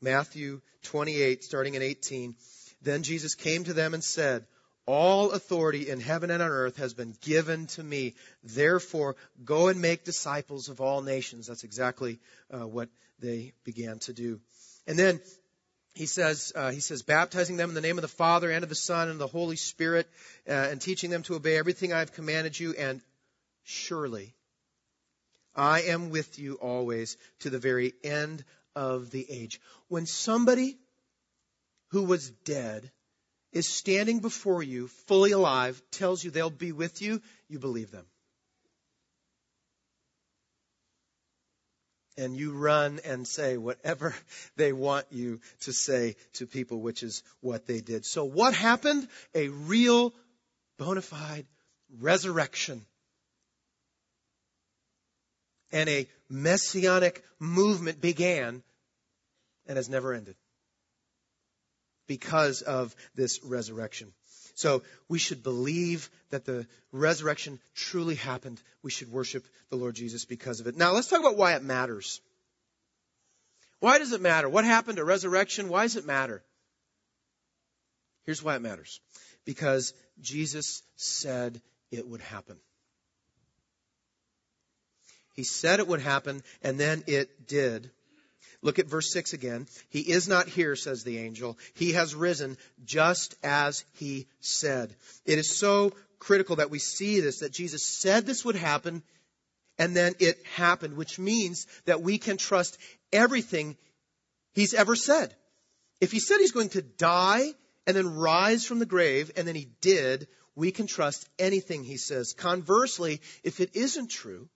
Matthew 0.00 0.60
28, 0.82 1.44
starting 1.44 1.74
in 1.74 1.82
18. 1.82 2.34
Then 2.82 3.02
Jesus 3.02 3.34
came 3.34 3.64
to 3.64 3.72
them 3.72 3.94
and 3.94 4.02
said, 4.02 4.44
all 4.84 5.30
authority 5.30 5.88
in 5.88 6.00
heaven 6.00 6.30
and 6.30 6.42
on 6.42 6.50
earth 6.50 6.78
has 6.78 6.92
been 6.92 7.14
given 7.20 7.66
to 7.68 7.82
me. 7.82 8.14
Therefore, 8.42 9.16
go 9.44 9.68
and 9.68 9.80
make 9.80 10.04
disciples 10.04 10.68
of 10.68 10.80
all 10.80 11.02
nations. 11.02 11.46
That's 11.46 11.62
exactly 11.62 12.18
uh, 12.50 12.66
what 12.66 12.88
they 13.20 13.52
began 13.64 14.00
to 14.00 14.12
do. 14.12 14.40
And 14.88 14.98
then 14.98 15.20
he 15.94 16.06
says, 16.06 16.52
uh, 16.54 16.70
he 16.70 16.80
says, 16.80 17.02
baptizing 17.02 17.56
them 17.56 17.68
in 17.68 17.74
the 17.74 17.80
name 17.80 17.98
of 17.98 18.02
the 18.02 18.08
Father 18.08 18.50
and 18.50 18.62
of 18.62 18.68
the 18.68 18.74
Son 18.74 19.08
and 19.08 19.20
the 19.20 19.26
Holy 19.26 19.56
Spirit, 19.56 20.08
uh, 20.48 20.52
and 20.52 20.80
teaching 20.80 21.10
them 21.10 21.22
to 21.24 21.34
obey 21.34 21.56
everything 21.56 21.92
I 21.92 21.98
have 21.98 22.12
commanded 22.12 22.58
you, 22.58 22.72
and 22.72 23.00
surely 23.62 24.34
I 25.54 25.82
am 25.82 26.10
with 26.10 26.38
you 26.38 26.54
always 26.54 27.16
to 27.40 27.50
the 27.50 27.58
very 27.58 27.92
end 28.02 28.44
of 28.74 29.10
the 29.10 29.30
age. 29.30 29.60
When 29.88 30.06
somebody 30.06 30.78
who 31.88 32.04
was 32.04 32.30
dead 32.30 32.90
is 33.52 33.68
standing 33.68 34.20
before 34.20 34.62
you, 34.62 34.88
fully 35.06 35.32
alive, 35.32 35.82
tells 35.90 36.24
you 36.24 36.30
they'll 36.30 36.48
be 36.48 36.72
with 36.72 37.02
you, 37.02 37.20
you 37.48 37.58
believe 37.58 37.90
them. 37.90 38.06
And 42.16 42.36
you 42.36 42.52
run 42.52 43.00
and 43.04 43.26
say 43.26 43.56
whatever 43.56 44.14
they 44.56 44.72
want 44.72 45.06
you 45.10 45.40
to 45.60 45.72
say 45.72 46.16
to 46.34 46.46
people, 46.46 46.80
which 46.80 47.02
is 47.02 47.22
what 47.40 47.66
they 47.66 47.80
did. 47.80 48.04
So 48.04 48.24
what 48.24 48.54
happened? 48.54 49.08
A 49.34 49.48
real 49.48 50.12
bona 50.78 51.02
fide 51.02 51.46
resurrection. 52.00 52.84
And 55.70 55.88
a 55.88 56.06
messianic 56.28 57.24
movement 57.38 58.00
began 58.00 58.62
and 59.66 59.76
has 59.76 59.88
never 59.88 60.12
ended 60.12 60.36
because 62.06 62.60
of 62.62 62.94
this 63.14 63.42
resurrection. 63.42 64.12
So 64.54 64.82
we 65.08 65.18
should 65.18 65.42
believe 65.42 66.10
that 66.30 66.44
the 66.44 66.66
resurrection 66.92 67.58
truly 67.74 68.14
happened. 68.14 68.60
We 68.82 68.90
should 68.90 69.10
worship 69.10 69.44
the 69.70 69.76
Lord 69.76 69.94
Jesus 69.94 70.24
because 70.24 70.60
of 70.60 70.66
it. 70.66 70.76
Now 70.76 70.92
let's 70.92 71.08
talk 71.08 71.20
about 71.20 71.36
why 71.36 71.54
it 71.54 71.62
matters. 71.62 72.20
Why 73.80 73.98
does 73.98 74.12
it 74.12 74.20
matter? 74.20 74.48
What 74.48 74.64
happened 74.64 74.98
to 74.98 75.04
resurrection? 75.04 75.68
Why 75.68 75.82
does 75.82 75.96
it 75.96 76.06
matter? 76.06 76.42
Here's 78.24 78.42
why 78.42 78.54
it 78.56 78.62
matters. 78.62 79.00
Because 79.44 79.92
Jesus 80.20 80.82
said 80.96 81.60
it 81.90 82.06
would 82.06 82.20
happen. 82.20 82.56
He 85.34 85.42
said 85.44 85.80
it 85.80 85.88
would 85.88 86.00
happen, 86.00 86.42
and 86.62 86.78
then 86.78 87.02
it 87.06 87.48
did. 87.48 87.90
Look 88.62 88.78
at 88.78 88.86
verse 88.86 89.12
6 89.12 89.32
again. 89.32 89.66
He 89.90 90.00
is 90.00 90.28
not 90.28 90.48
here, 90.48 90.76
says 90.76 91.02
the 91.02 91.18
angel. 91.18 91.58
He 91.74 91.92
has 91.92 92.14
risen 92.14 92.56
just 92.84 93.34
as 93.42 93.84
he 93.94 94.28
said. 94.40 94.94
It 95.26 95.38
is 95.38 95.50
so 95.50 95.92
critical 96.20 96.56
that 96.56 96.70
we 96.70 96.78
see 96.78 97.20
this, 97.20 97.40
that 97.40 97.52
Jesus 97.52 97.82
said 97.82 98.24
this 98.24 98.44
would 98.44 98.54
happen, 98.54 99.02
and 99.78 99.96
then 99.96 100.14
it 100.20 100.38
happened, 100.54 100.96
which 100.96 101.18
means 101.18 101.66
that 101.86 102.02
we 102.02 102.18
can 102.18 102.36
trust 102.36 102.78
everything 103.12 103.76
he's 104.54 104.74
ever 104.74 104.94
said. 104.94 105.34
If 106.00 106.12
he 106.12 106.20
said 106.20 106.38
he's 106.38 106.52
going 106.52 106.70
to 106.70 106.82
die 106.82 107.52
and 107.86 107.96
then 107.96 108.14
rise 108.14 108.64
from 108.64 108.78
the 108.78 108.86
grave, 108.86 109.32
and 109.36 109.48
then 109.48 109.56
he 109.56 109.68
did, 109.80 110.28
we 110.54 110.70
can 110.70 110.86
trust 110.86 111.28
anything 111.38 111.82
he 111.82 111.96
says. 111.96 112.32
Conversely, 112.32 113.20
if 113.42 113.60
it 113.60 113.74
isn't 113.74 114.08
true, 114.08 114.48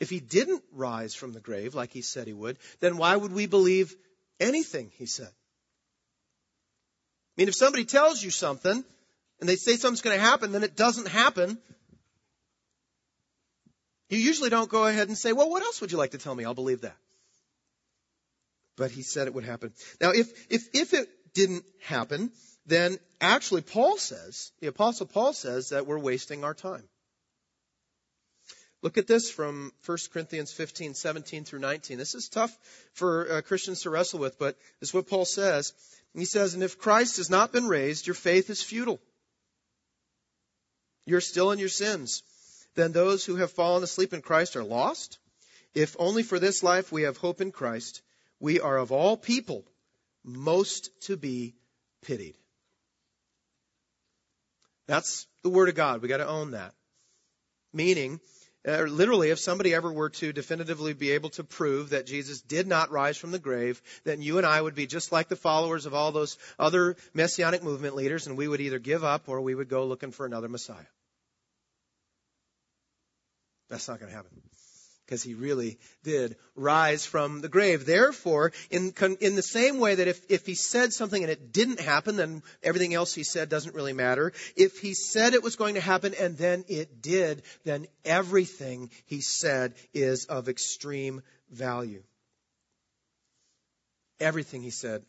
if 0.00 0.10
he 0.10 0.20
didn't 0.20 0.62
rise 0.72 1.14
from 1.14 1.32
the 1.32 1.40
grave 1.40 1.74
like 1.74 1.92
he 1.92 2.02
said 2.02 2.26
he 2.26 2.32
would, 2.32 2.58
then 2.80 2.96
why 2.96 3.14
would 3.16 3.32
we 3.32 3.46
believe 3.46 3.94
anything 4.40 4.90
he 4.94 5.06
said? 5.06 5.30
I 7.36 7.40
mean, 7.40 7.48
if 7.48 7.54
somebody 7.54 7.84
tells 7.84 8.22
you 8.22 8.30
something 8.30 8.84
and 9.40 9.48
they 9.48 9.56
say 9.56 9.76
something's 9.76 10.02
going 10.02 10.16
to 10.16 10.24
happen, 10.24 10.52
then 10.52 10.62
it 10.62 10.76
doesn't 10.76 11.08
happen. 11.08 11.58
You 14.08 14.18
usually 14.18 14.50
don't 14.50 14.68
go 14.68 14.86
ahead 14.86 15.08
and 15.08 15.18
say, 15.18 15.32
well, 15.32 15.50
what 15.50 15.62
else 15.62 15.80
would 15.80 15.90
you 15.90 15.98
like 15.98 16.12
to 16.12 16.18
tell 16.18 16.34
me? 16.34 16.44
I'll 16.44 16.54
believe 16.54 16.82
that. 16.82 16.96
But 18.76 18.90
he 18.90 19.02
said 19.02 19.26
it 19.26 19.34
would 19.34 19.44
happen. 19.44 19.72
Now, 20.00 20.10
if, 20.10 20.28
if, 20.50 20.68
if 20.74 20.94
it 20.94 21.08
didn't 21.34 21.64
happen, 21.82 22.30
then 22.66 22.98
actually 23.20 23.62
Paul 23.62 23.96
says, 23.98 24.52
the 24.60 24.68
apostle 24.68 25.06
Paul 25.06 25.32
says 25.32 25.70
that 25.70 25.86
we're 25.86 25.98
wasting 25.98 26.44
our 26.44 26.54
time. 26.54 26.84
Look 28.84 28.98
at 28.98 29.06
this 29.06 29.30
from 29.30 29.72
1 29.86 29.98
Corinthians 30.12 30.52
15, 30.52 30.92
17 30.92 31.44
through 31.44 31.60
19. 31.60 31.96
This 31.96 32.14
is 32.14 32.28
tough 32.28 32.54
for 32.92 33.32
uh, 33.32 33.40
Christians 33.40 33.80
to 33.80 33.90
wrestle 33.90 34.18
with, 34.18 34.38
but 34.38 34.58
this 34.78 34.90
is 34.90 34.94
what 34.94 35.08
Paul 35.08 35.24
says. 35.24 35.72
He 36.12 36.26
says, 36.26 36.52
And 36.52 36.62
if 36.62 36.78
Christ 36.78 37.16
has 37.16 37.30
not 37.30 37.50
been 37.50 37.66
raised, 37.66 38.06
your 38.06 38.12
faith 38.12 38.50
is 38.50 38.62
futile. 38.62 39.00
You're 41.06 41.22
still 41.22 41.50
in 41.50 41.58
your 41.58 41.70
sins. 41.70 42.22
Then 42.74 42.92
those 42.92 43.24
who 43.24 43.36
have 43.36 43.52
fallen 43.52 43.82
asleep 43.82 44.12
in 44.12 44.20
Christ 44.20 44.54
are 44.54 44.62
lost. 44.62 45.18
If 45.74 45.96
only 45.98 46.22
for 46.22 46.38
this 46.38 46.62
life 46.62 46.92
we 46.92 47.04
have 47.04 47.16
hope 47.16 47.40
in 47.40 47.52
Christ, 47.52 48.02
we 48.38 48.60
are 48.60 48.76
of 48.76 48.92
all 48.92 49.16
people 49.16 49.64
most 50.22 50.90
to 51.06 51.16
be 51.16 51.54
pitied. 52.02 52.36
That's 54.86 55.26
the 55.42 55.48
Word 55.48 55.70
of 55.70 55.74
God. 55.74 56.02
We 56.02 56.08
got 56.08 56.18
to 56.18 56.28
own 56.28 56.50
that. 56.50 56.74
Meaning, 57.72 58.20
uh, 58.66 58.82
literally, 58.82 59.30
if 59.30 59.38
somebody 59.38 59.74
ever 59.74 59.92
were 59.92 60.10
to 60.10 60.32
definitively 60.32 60.94
be 60.94 61.10
able 61.10 61.30
to 61.30 61.44
prove 61.44 61.90
that 61.90 62.06
Jesus 62.06 62.40
did 62.40 62.66
not 62.66 62.90
rise 62.90 63.16
from 63.16 63.30
the 63.30 63.38
grave, 63.38 63.82
then 64.04 64.22
you 64.22 64.38
and 64.38 64.46
I 64.46 64.60
would 64.60 64.74
be 64.74 64.86
just 64.86 65.12
like 65.12 65.28
the 65.28 65.36
followers 65.36 65.86
of 65.86 65.94
all 65.94 66.12
those 66.12 66.38
other 66.58 66.96
messianic 67.12 67.62
movement 67.62 67.94
leaders, 67.94 68.26
and 68.26 68.36
we 68.36 68.48
would 68.48 68.60
either 68.60 68.78
give 68.78 69.04
up 69.04 69.28
or 69.28 69.40
we 69.40 69.54
would 69.54 69.68
go 69.68 69.84
looking 69.84 70.12
for 70.12 70.24
another 70.24 70.48
Messiah. 70.48 70.76
That's 73.68 73.88
not 73.88 74.00
going 74.00 74.10
to 74.10 74.16
happen 74.16 74.30
because 75.04 75.22
he 75.22 75.34
really 75.34 75.78
did 76.02 76.36
rise 76.56 77.04
from 77.04 77.40
the 77.40 77.48
grave. 77.48 77.84
Therefore, 77.84 78.52
in, 78.70 78.92
in 79.20 79.36
the 79.36 79.42
same 79.42 79.78
way 79.78 79.96
that 79.96 80.08
if, 80.08 80.20
if 80.30 80.46
he 80.46 80.54
said 80.54 80.92
something 80.92 81.22
and 81.22 81.30
it 81.30 81.52
didn't 81.52 81.80
happen, 81.80 82.16
then 82.16 82.42
everything 82.62 82.94
else 82.94 83.14
he 83.14 83.22
said 83.22 83.48
doesn't 83.48 83.74
really 83.74 83.92
matter. 83.92 84.32
If 84.56 84.78
he 84.78 84.94
said 84.94 85.34
it 85.34 85.42
was 85.42 85.56
going 85.56 85.74
to 85.74 85.80
happen 85.80 86.14
and 86.18 86.36
then 86.36 86.64
it 86.68 87.02
did, 87.02 87.42
then 87.64 87.86
everything 88.04 88.90
he 89.06 89.20
said 89.20 89.74
is 89.92 90.26
of 90.26 90.48
extreme 90.48 91.22
value. 91.50 92.02
Everything 94.20 94.62
he 94.62 94.70
said. 94.70 95.04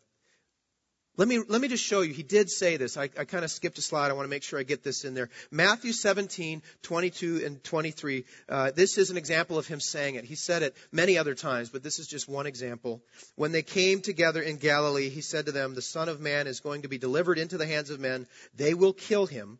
Let 1.17 1.29
me, 1.29 1.39
let 1.47 1.61
me 1.61 1.69
just 1.69 1.83
show 1.83 2.01
you. 2.01 2.13
He 2.13 2.23
did 2.23 2.49
say 2.49 2.75
this. 2.75 2.97
I, 2.97 3.03
I 3.03 3.23
kind 3.23 3.45
of 3.45 3.51
skipped 3.51 3.77
a 3.77 3.81
slide. 3.81 4.11
I 4.11 4.13
want 4.13 4.25
to 4.25 4.29
make 4.29 4.43
sure 4.43 4.59
I 4.59 4.63
get 4.63 4.83
this 4.83 5.05
in 5.05 5.13
there. 5.13 5.29
Matthew 5.49 5.93
17, 5.93 6.61
22 6.81 7.41
and 7.45 7.63
23. 7.63 8.25
Uh, 8.49 8.71
this 8.71 8.97
is 8.97 9.11
an 9.11 9.17
example 9.17 9.57
of 9.57 9.65
him 9.65 9.79
saying 9.79 10.15
it. 10.15 10.25
He 10.25 10.35
said 10.35 10.61
it 10.61 10.75
many 10.91 11.17
other 11.17 11.33
times, 11.33 11.69
but 11.69 11.83
this 11.83 11.99
is 11.99 12.07
just 12.07 12.27
one 12.27 12.47
example. 12.47 13.01
When 13.35 13.53
they 13.53 13.61
came 13.61 14.01
together 14.01 14.41
in 14.41 14.57
Galilee, 14.57 15.09
he 15.09 15.21
said 15.21 15.45
to 15.45 15.53
them, 15.53 15.73
the 15.73 15.81
Son 15.81 16.09
of 16.09 16.19
Man 16.19 16.47
is 16.47 16.59
going 16.59 16.81
to 16.81 16.89
be 16.89 16.97
delivered 16.97 17.37
into 17.37 17.57
the 17.57 17.65
hands 17.65 17.91
of 17.91 17.99
men. 18.01 18.27
They 18.53 18.73
will 18.73 18.93
kill 18.93 19.25
him. 19.25 19.59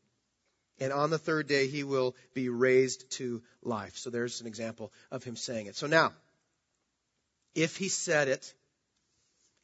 And 0.79 0.91
on 0.91 1.09
the 1.09 1.17
third 1.17 1.47
day, 1.47 1.67
he 1.67 1.83
will 1.85 2.17
be 2.33 2.49
raised 2.49 3.09
to 3.11 3.41
life. 3.63 3.95
So 3.95 4.09
there's 4.09 4.41
an 4.41 4.47
example 4.47 4.91
of 5.09 5.23
him 5.23 5.37
saying 5.37 5.67
it. 5.67 5.77
So 5.77 5.87
now, 5.87 6.11
if 7.53 7.77
he 7.77 7.87
said 7.87 8.27
it 8.27 8.53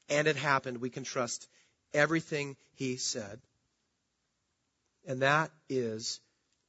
and 0.08 0.28
it 0.28 0.38
happened, 0.38 0.78
we 0.78 0.90
can 0.90 1.04
trust 1.04 1.50
everything 1.94 2.56
he 2.76 2.98
said. 2.98 3.40
And 5.06 5.22
that 5.22 5.52
is 5.70 6.20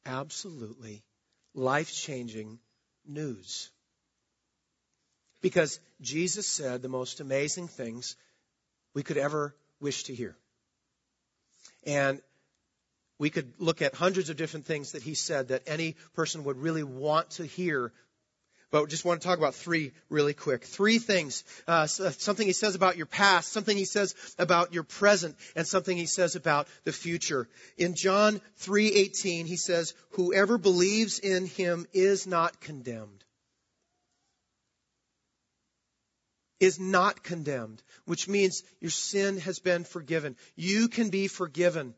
absolutely 0.06 1.02
life 1.54 1.92
changing 1.92 2.58
news. 3.06 3.70
Because 5.40 5.80
Jesus 6.00 6.46
said 6.46 6.82
the 6.82 6.88
most 6.88 7.20
amazing 7.20 7.68
things 7.68 8.16
we 8.94 9.02
could 9.02 9.18
ever 9.18 9.54
wish 9.80 10.04
to 10.04 10.14
hear. 10.14 10.36
And 11.84 12.20
we 13.18 13.30
could 13.30 13.52
look 13.58 13.82
at 13.82 13.94
hundreds 13.94 14.30
of 14.30 14.36
different 14.36 14.66
things 14.66 14.92
that 14.92 15.02
he 15.02 15.14
said 15.14 15.48
that 15.48 15.62
any 15.66 15.96
person 16.14 16.44
would 16.44 16.56
really 16.56 16.82
want 16.82 17.30
to 17.30 17.44
hear 17.44 17.92
but 18.72 18.88
just 18.88 19.04
want 19.04 19.20
to 19.20 19.28
talk 19.28 19.38
about 19.38 19.54
three 19.54 19.92
really 20.08 20.32
quick. 20.32 20.64
Three 20.64 20.98
things. 20.98 21.44
Uh, 21.68 21.86
something 21.86 22.46
he 22.46 22.54
says 22.54 22.74
about 22.74 22.96
your 22.96 23.06
past, 23.06 23.52
something 23.52 23.76
he 23.76 23.84
says 23.84 24.14
about 24.38 24.72
your 24.72 24.82
present, 24.82 25.36
and 25.54 25.66
something 25.66 25.96
he 25.96 26.06
says 26.06 26.34
about 26.36 26.66
the 26.84 26.92
future. 26.92 27.48
In 27.76 27.94
John 27.94 28.40
3:18, 28.56 29.46
he 29.46 29.58
says, 29.58 29.92
"Whoever 30.12 30.56
believes 30.56 31.18
in 31.18 31.46
him 31.46 31.86
is 31.92 32.26
not 32.26 32.60
condemned." 32.60 33.24
Is 36.58 36.80
not 36.80 37.22
condemned, 37.22 37.82
which 38.06 38.26
means 38.26 38.62
your 38.80 38.90
sin 38.90 39.38
has 39.40 39.58
been 39.58 39.84
forgiven. 39.84 40.36
You 40.56 40.88
can 40.88 41.10
be 41.10 41.28
forgiven. 41.28 41.94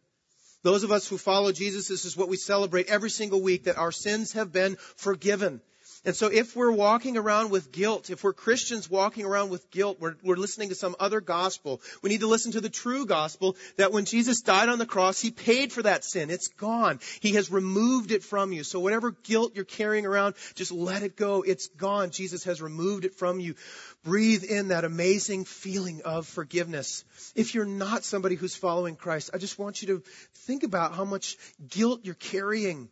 Those 0.63 0.83
of 0.83 0.91
us 0.91 1.07
who 1.07 1.19
follow 1.19 1.53
Jesus, 1.53 1.87
this 1.87 2.07
is 2.07 2.17
what 2.17 2.31
we 2.31 2.39
celebrate 2.39 2.89
every 2.89 3.11
single 3.11 3.43
week, 3.43 3.65
that 3.65 3.77
our 3.77 3.93
sins 3.93 4.33
have 4.33 4.51
been 4.51 4.77
forgiven. 4.97 5.61
And 6.05 6.15
so 6.15 6.29
if 6.29 6.55
we're 6.55 6.71
walking 6.71 7.17
around 7.17 7.51
with 7.51 7.73
guilt, 7.73 8.11
if 8.11 8.23
we're 8.23 8.35
Christians 8.35 8.91
walking 8.91 9.25
around 9.25 9.51
with 9.51 9.71
guilt, 9.71 9.99
we're, 10.01 10.17
we're 10.23 10.37
listening 10.37 10.69
to 10.69 10.75
some 10.75 10.95
other 11.01 11.21
gospel. 11.21 11.81
We 12.03 12.11
need 12.11 12.21
to 12.21 12.27
listen 12.27 12.53
to 12.53 12.61
the 12.61 12.69
true 12.69 13.07
gospel 13.07 13.57
that 13.77 13.93
when 13.93 14.05
Jesus 14.05 14.43
died 14.43 14.69
on 14.69 14.79
the 14.79 14.87
cross, 14.87 15.21
He 15.21 15.31
paid 15.31 15.73
for 15.73 15.83
that 15.83 16.05
sin. 16.05 16.31
It's 16.31 16.49
gone. 16.49 17.01
He 17.21 17.33
has 17.33 17.51
removed 17.51 18.11
it 18.11 18.23
from 18.23 18.53
you. 18.53 18.65
So 18.65 18.81
whatever 18.81 19.13
guilt 19.13 19.53
you're 19.55 19.65
carrying 19.65 20.05
around, 20.05 20.35
just 20.55 20.73
let 20.73 21.03
it 21.03 21.17
go. 21.17 21.43
It's 21.43 21.69
gone. 21.69 22.11
Jesus 22.11 22.45
has 22.45 22.61
removed 22.61 23.05
it 23.05 23.15
from 23.15 23.41
you. 23.41 23.55
Breathe 24.03 24.45
in 24.45 24.69
that 24.69 24.85
amazing 24.85 25.47
feeling 25.47 26.03
of 26.05 26.27
forgiveness. 26.27 27.05
If 27.35 27.55
you're 27.55 27.65
not 27.65 28.05
somebody 28.05 28.35
who's 28.35 28.55
following 28.55 28.97
Christ, 28.97 29.31
I 29.33 29.39
just 29.39 29.59
want 29.59 29.81
you 29.81 29.89
to 29.89 30.03
think 30.35 30.63
about 30.63 30.95
how 30.95 31.05
much 31.05 31.39
guilt 31.67 32.01
you're 32.05 32.15
carrying. 32.15 32.91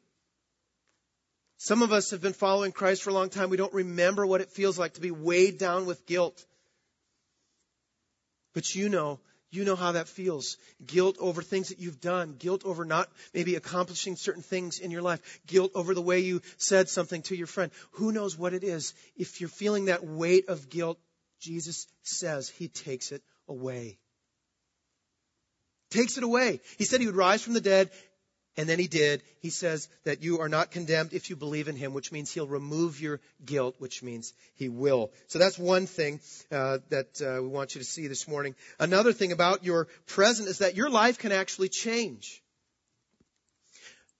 Some 1.62 1.82
of 1.82 1.92
us 1.92 2.10
have 2.10 2.20
been 2.20 2.32
following 2.32 2.72
Christ 2.72 3.04
for 3.04 3.10
a 3.10 3.12
long 3.12 3.28
time. 3.28 3.48
We 3.48 3.56
don't 3.56 3.72
remember 3.72 4.26
what 4.26 4.40
it 4.40 4.50
feels 4.50 4.80
like 4.80 4.94
to 4.94 5.00
be 5.00 5.12
weighed 5.12 5.58
down 5.58 5.86
with 5.86 6.06
guilt. 6.06 6.44
But 8.52 8.74
you 8.74 8.88
know, 8.88 9.20
you 9.52 9.62
know 9.62 9.76
how 9.76 9.92
that 9.92 10.08
feels. 10.08 10.56
Guilt 10.84 11.18
over 11.20 11.40
things 11.40 11.68
that 11.68 11.78
you've 11.78 12.00
done. 12.00 12.34
Guilt 12.36 12.64
over 12.64 12.84
not 12.84 13.08
maybe 13.32 13.54
accomplishing 13.54 14.16
certain 14.16 14.42
things 14.42 14.80
in 14.80 14.90
your 14.90 15.02
life. 15.02 15.40
Guilt 15.46 15.70
over 15.76 15.94
the 15.94 16.02
way 16.02 16.18
you 16.18 16.42
said 16.56 16.88
something 16.88 17.22
to 17.22 17.36
your 17.36 17.46
friend. 17.46 17.70
Who 17.92 18.10
knows 18.10 18.36
what 18.36 18.54
it 18.54 18.64
is? 18.64 18.92
If 19.14 19.40
you're 19.40 19.48
feeling 19.48 19.84
that 19.84 20.04
weight 20.04 20.48
of 20.48 20.68
guilt, 20.68 20.98
Jesus 21.38 21.86
says 22.02 22.48
he 22.48 22.66
takes 22.66 23.12
it 23.12 23.22
away. 23.46 24.00
Takes 25.90 26.18
it 26.18 26.24
away. 26.24 26.60
He 26.76 26.84
said 26.84 26.98
he 26.98 27.06
would 27.06 27.14
rise 27.14 27.40
from 27.40 27.52
the 27.52 27.60
dead 27.60 27.90
and 28.56 28.68
then 28.68 28.78
he 28.78 28.86
did. 28.86 29.22
He 29.40 29.50
says 29.50 29.88
that 30.04 30.22
you 30.22 30.40
are 30.40 30.48
not 30.48 30.70
condemned 30.70 31.12
if 31.12 31.30
you 31.30 31.36
believe 31.36 31.68
in 31.68 31.76
him, 31.76 31.94
which 31.94 32.12
means 32.12 32.30
he'll 32.30 32.46
remove 32.46 33.00
your 33.00 33.20
guilt, 33.44 33.76
which 33.78 34.02
means 34.02 34.34
he 34.54 34.68
will. 34.68 35.10
So 35.28 35.38
that's 35.38 35.58
one 35.58 35.86
thing 35.86 36.20
uh, 36.50 36.78
that 36.90 37.20
uh, 37.22 37.42
we 37.42 37.48
want 37.48 37.74
you 37.74 37.80
to 37.80 37.86
see 37.86 38.08
this 38.08 38.28
morning. 38.28 38.54
Another 38.78 39.12
thing 39.12 39.32
about 39.32 39.64
your 39.64 39.88
present 40.06 40.48
is 40.48 40.58
that 40.58 40.76
your 40.76 40.90
life 40.90 41.18
can 41.18 41.32
actually 41.32 41.70
change. 41.70 42.42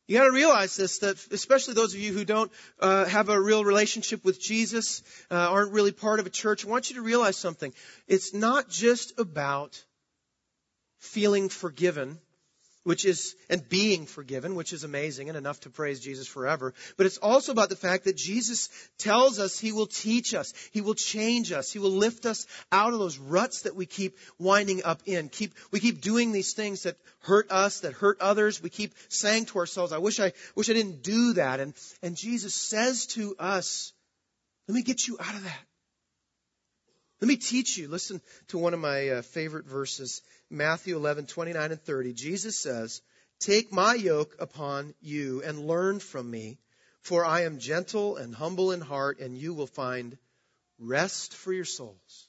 You 0.09 0.18
got 0.18 0.25
to 0.25 0.33
realize 0.33 0.77
this, 0.77 0.99
that 0.99 1.16
especially 1.31 1.75
those 1.75 1.95
of 1.95 2.01
you 2.01 2.12
who 2.12 2.25
don't 2.25 2.51
uh, 2.81 3.05
have 3.05 3.29
a 3.29 3.40
real 3.40 3.64
relationship 3.64 4.25
with 4.25 4.40
Jesus, 4.40 5.03
uh, 5.31 5.35
aren't 5.35 5.73
really 5.73 5.92
part 5.92 6.21
of 6.21 6.27
a 6.27 6.31
church, 6.31 6.66
I 6.66 6.68
want 6.68 6.90
you 6.90 6.97
to 6.97 7.03
realize 7.03 7.37
something. 7.37 7.73
It's 8.09 8.35
not 8.35 8.68
just 8.68 9.18
about 9.18 9.83
feeling 10.99 11.49
forgiven 11.49 12.18
which 12.85 13.05
is, 13.05 13.37
and 13.49 13.68
being 13.68 14.07
forgiven, 14.07 14.55
which 14.55 14.73
is 14.73 14.85
amazing 14.85 15.29
and 15.29 15.38
enough 15.38 15.61
to 15.61 15.71
praise 15.71 16.01
Jesus 16.01 16.27
forever. 16.27 16.75
But 16.97 17.07
it's 17.07 17.18
also 17.18 17.53
about 17.53 17.68
the 17.68 17.77
fact 17.77 18.05
that 18.05 18.16
Jesus 18.16 18.68
tells 18.99 19.38
us 19.38 19.59
He 19.59 19.73
will 19.73 19.87
teach 19.87 20.35
us. 20.35 20.53
He 20.73 20.81
will 20.81 20.95
change 20.95 21.53
us. 21.53 21.71
He 21.71 21.79
will 21.79 21.90
lift 21.90 22.27
us 22.27 22.47
out 22.71 22.92
of 22.92 22.99
those 22.99 23.18
ruts 23.18 23.62
that 23.62 23.77
we 23.77 23.87
keep 23.87 24.18
winding 24.38 24.83
up 24.85 25.03
in. 25.07 25.29
Keep, 25.29 25.55
we 25.71 25.81
keep 25.81 26.01
doing 26.01 26.33
these 26.33 26.55
things 26.55 26.83
that 26.83 26.97
hurt 27.21 27.51
us, 27.51 27.81
that 27.81 27.92
hurt 27.92 28.21
others. 28.21 28.62
We 28.62 28.71
keep 28.71 28.95
saying 29.09 29.47
to 29.47 29.59
ourselves, 29.59 29.92
I 29.92 29.99
wish 29.99 30.18
I, 30.18 30.33
wish 30.55 30.68
I 30.68 30.75
didn't 30.75 31.03
do 31.03 31.35
that. 31.35 31.61
And, 31.61 31.75
and 32.03 32.16
Jesus 32.16 32.55
says 32.55 33.07
to 33.09 33.37
us, 33.38 33.92
let 34.68 34.75
me 34.75 34.83
get 34.83 35.07
you 35.07 35.16
out 35.21 35.35
of 35.35 35.45
that. 35.45 35.61
Let 37.21 37.29
me 37.29 37.37
teach 37.37 37.79
you. 37.79 37.87
Listen 37.87 38.21
to 38.49 38.59
one 38.59 38.75
of 38.75 38.81
my 38.81 39.09
uh, 39.09 39.23
favorite 39.23 39.64
verses, 39.64 40.23
Matthew 40.53 40.97
11, 40.97 41.27
29 41.27 41.73
and 41.73 41.83
30. 41.83 42.12
Jesus 42.12 42.59
says, 42.59 43.01
Take 43.41 43.73
my 43.73 43.95
yoke 43.95 44.37
upon 44.38 44.95
you 45.01 45.43
and 45.43 45.67
learn 45.67 45.99
from 45.99 46.31
me, 46.31 46.59
for 47.01 47.25
I 47.25 47.45
am 47.45 47.59
gentle 47.59 48.19
and 48.19 48.35
humble 48.35 48.71
in 48.71 48.83
heart, 48.83 49.19
and 49.19 49.37
you 49.37 49.55
will 49.55 49.67
find 49.67 50.19
rest 50.79 51.35
for 51.35 51.55
your 51.55 51.65
souls. 51.65 52.29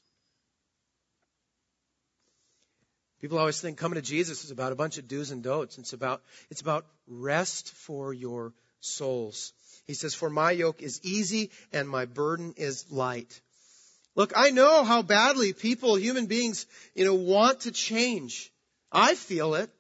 People 3.19 3.37
always 3.37 3.59
think 3.59 3.77
coming 3.77 3.95
to 3.95 4.01
Jesus 4.01 4.45
is 4.45 4.51
about 4.51 4.71
a 4.71 4.75
bunch 4.75 4.97
of 4.97 5.07
do's 5.07 5.31
and 5.31 5.43
don'ts. 5.43 5.77
It's 5.77 5.93
about, 5.93 6.23
it's 6.49 6.61
about 6.61 6.85
rest 7.07 7.73
for 7.73 8.13
your 8.13 8.53
souls. 8.79 9.53
He 9.85 9.93
says, 9.93 10.15
For 10.15 10.29
my 10.29 10.51
yoke 10.51 10.81
is 10.81 10.99
easy 11.03 11.51
and 11.73 11.89
my 11.89 12.05
burden 12.05 12.53
is 12.55 12.89
light. 12.89 13.41
Look, 14.15 14.33
I 14.35 14.51
know 14.51 14.83
how 14.83 15.01
badly 15.01 15.53
people, 15.53 15.95
human 15.95 16.27
beings, 16.27 16.65
you 16.93 17.05
know, 17.05 17.15
want 17.15 17.61
to 17.61 17.71
change. 17.71 18.51
I 18.91 19.15
feel 19.15 19.55
it. 19.55 19.71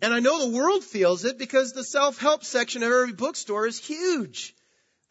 And 0.00 0.14
I 0.14 0.20
know 0.20 0.44
the 0.44 0.56
world 0.56 0.84
feels 0.84 1.24
it 1.24 1.38
because 1.38 1.72
the 1.72 1.84
self-help 1.84 2.44
section 2.44 2.82
of 2.82 2.90
every 2.90 3.12
bookstore 3.12 3.66
is 3.66 3.78
huge. 3.78 4.54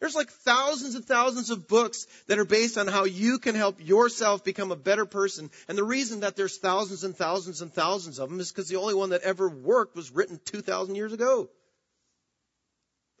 There's 0.00 0.14
like 0.14 0.30
thousands 0.30 0.96
and 0.96 1.04
thousands 1.04 1.50
of 1.50 1.68
books 1.68 2.06
that 2.26 2.38
are 2.38 2.44
based 2.44 2.76
on 2.76 2.88
how 2.88 3.04
you 3.04 3.38
can 3.38 3.54
help 3.54 3.76
yourself 3.80 4.42
become 4.42 4.72
a 4.72 4.76
better 4.76 5.06
person. 5.06 5.50
And 5.68 5.78
the 5.78 5.84
reason 5.84 6.20
that 6.20 6.34
there's 6.34 6.58
thousands 6.58 7.04
and 7.04 7.16
thousands 7.16 7.62
and 7.62 7.72
thousands 7.72 8.18
of 8.18 8.28
them 8.28 8.40
is 8.40 8.50
because 8.50 8.68
the 8.68 8.76
only 8.76 8.94
one 8.94 9.10
that 9.10 9.22
ever 9.22 9.48
worked 9.48 9.94
was 9.94 10.10
written 10.10 10.40
2,000 10.44 10.94
years 10.94 11.12
ago 11.12 11.50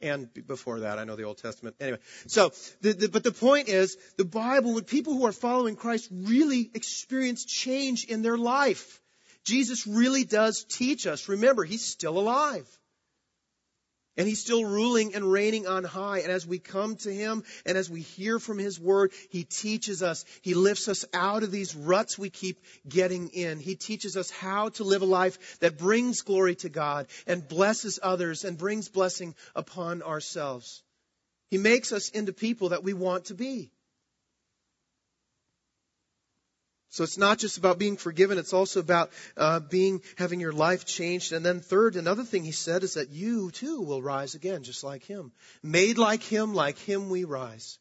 and 0.02 0.28
before 0.46 0.80
that, 0.80 0.98
I 0.98 1.04
know 1.04 1.16
the 1.16 1.22
Old 1.22 1.38
Testament. 1.38 1.76
Anyway, 1.80 1.98
so, 2.26 2.52
the, 2.80 2.92
the, 2.92 3.08
but 3.08 3.22
the 3.22 3.32
point 3.32 3.68
is, 3.68 3.96
the 4.16 4.24
Bible, 4.24 4.80
people 4.82 5.14
who 5.14 5.26
are 5.26 5.32
following 5.32 5.76
Christ 5.76 6.08
really 6.10 6.70
experience 6.74 7.44
change 7.44 8.04
in 8.04 8.22
their 8.22 8.36
life, 8.36 9.00
Jesus 9.44 9.86
really 9.86 10.24
does 10.24 10.64
teach 10.64 11.06
us. 11.06 11.28
Remember, 11.28 11.64
He's 11.64 11.84
still 11.84 12.18
alive. 12.18 12.66
And 14.16 14.28
he's 14.28 14.40
still 14.40 14.64
ruling 14.64 15.14
and 15.14 15.30
reigning 15.30 15.66
on 15.66 15.84
high. 15.84 16.18
And 16.18 16.30
as 16.30 16.46
we 16.46 16.58
come 16.58 16.96
to 16.96 17.12
him 17.12 17.44
and 17.64 17.78
as 17.78 17.88
we 17.88 18.00
hear 18.00 18.38
from 18.38 18.58
his 18.58 18.78
word, 18.78 19.12
he 19.30 19.44
teaches 19.44 20.02
us. 20.02 20.26
He 20.42 20.54
lifts 20.54 20.88
us 20.88 21.06
out 21.14 21.42
of 21.42 21.50
these 21.50 21.74
ruts 21.74 22.18
we 22.18 22.28
keep 22.28 22.60
getting 22.86 23.28
in. 23.30 23.58
He 23.58 23.74
teaches 23.74 24.16
us 24.16 24.30
how 24.30 24.68
to 24.70 24.84
live 24.84 25.02
a 25.02 25.06
life 25.06 25.58
that 25.60 25.78
brings 25.78 26.20
glory 26.22 26.56
to 26.56 26.68
God 26.68 27.06
and 27.26 27.48
blesses 27.48 27.98
others 28.02 28.44
and 28.44 28.58
brings 28.58 28.90
blessing 28.90 29.34
upon 29.54 30.02
ourselves. 30.02 30.82
He 31.50 31.58
makes 31.58 31.92
us 31.92 32.10
into 32.10 32.32
people 32.32 32.70
that 32.70 32.84
we 32.84 32.92
want 32.92 33.26
to 33.26 33.34
be. 33.34 33.70
So 36.92 37.04
it's 37.04 37.16
not 37.16 37.38
just 37.38 37.56
about 37.56 37.78
being 37.78 37.96
forgiven, 37.96 38.36
it's 38.36 38.52
also 38.52 38.78
about 38.78 39.12
uh, 39.38 39.60
being 39.60 40.02
having 40.18 40.40
your 40.40 40.52
life 40.52 40.84
changed. 40.84 41.32
And 41.32 41.42
then 41.44 41.60
third, 41.60 41.96
another 41.96 42.22
thing 42.22 42.44
he 42.44 42.52
said 42.52 42.82
is 42.82 42.94
that 42.94 43.08
you 43.08 43.50
too 43.50 43.80
will 43.80 44.02
rise 44.02 44.34
again, 44.34 44.62
just 44.62 44.84
like 44.84 45.02
him. 45.02 45.32
Made 45.62 45.96
like 45.96 46.22
him, 46.22 46.52
like 46.52 46.76
him 46.76 47.08
we 47.08 47.24
rise. 47.24 47.78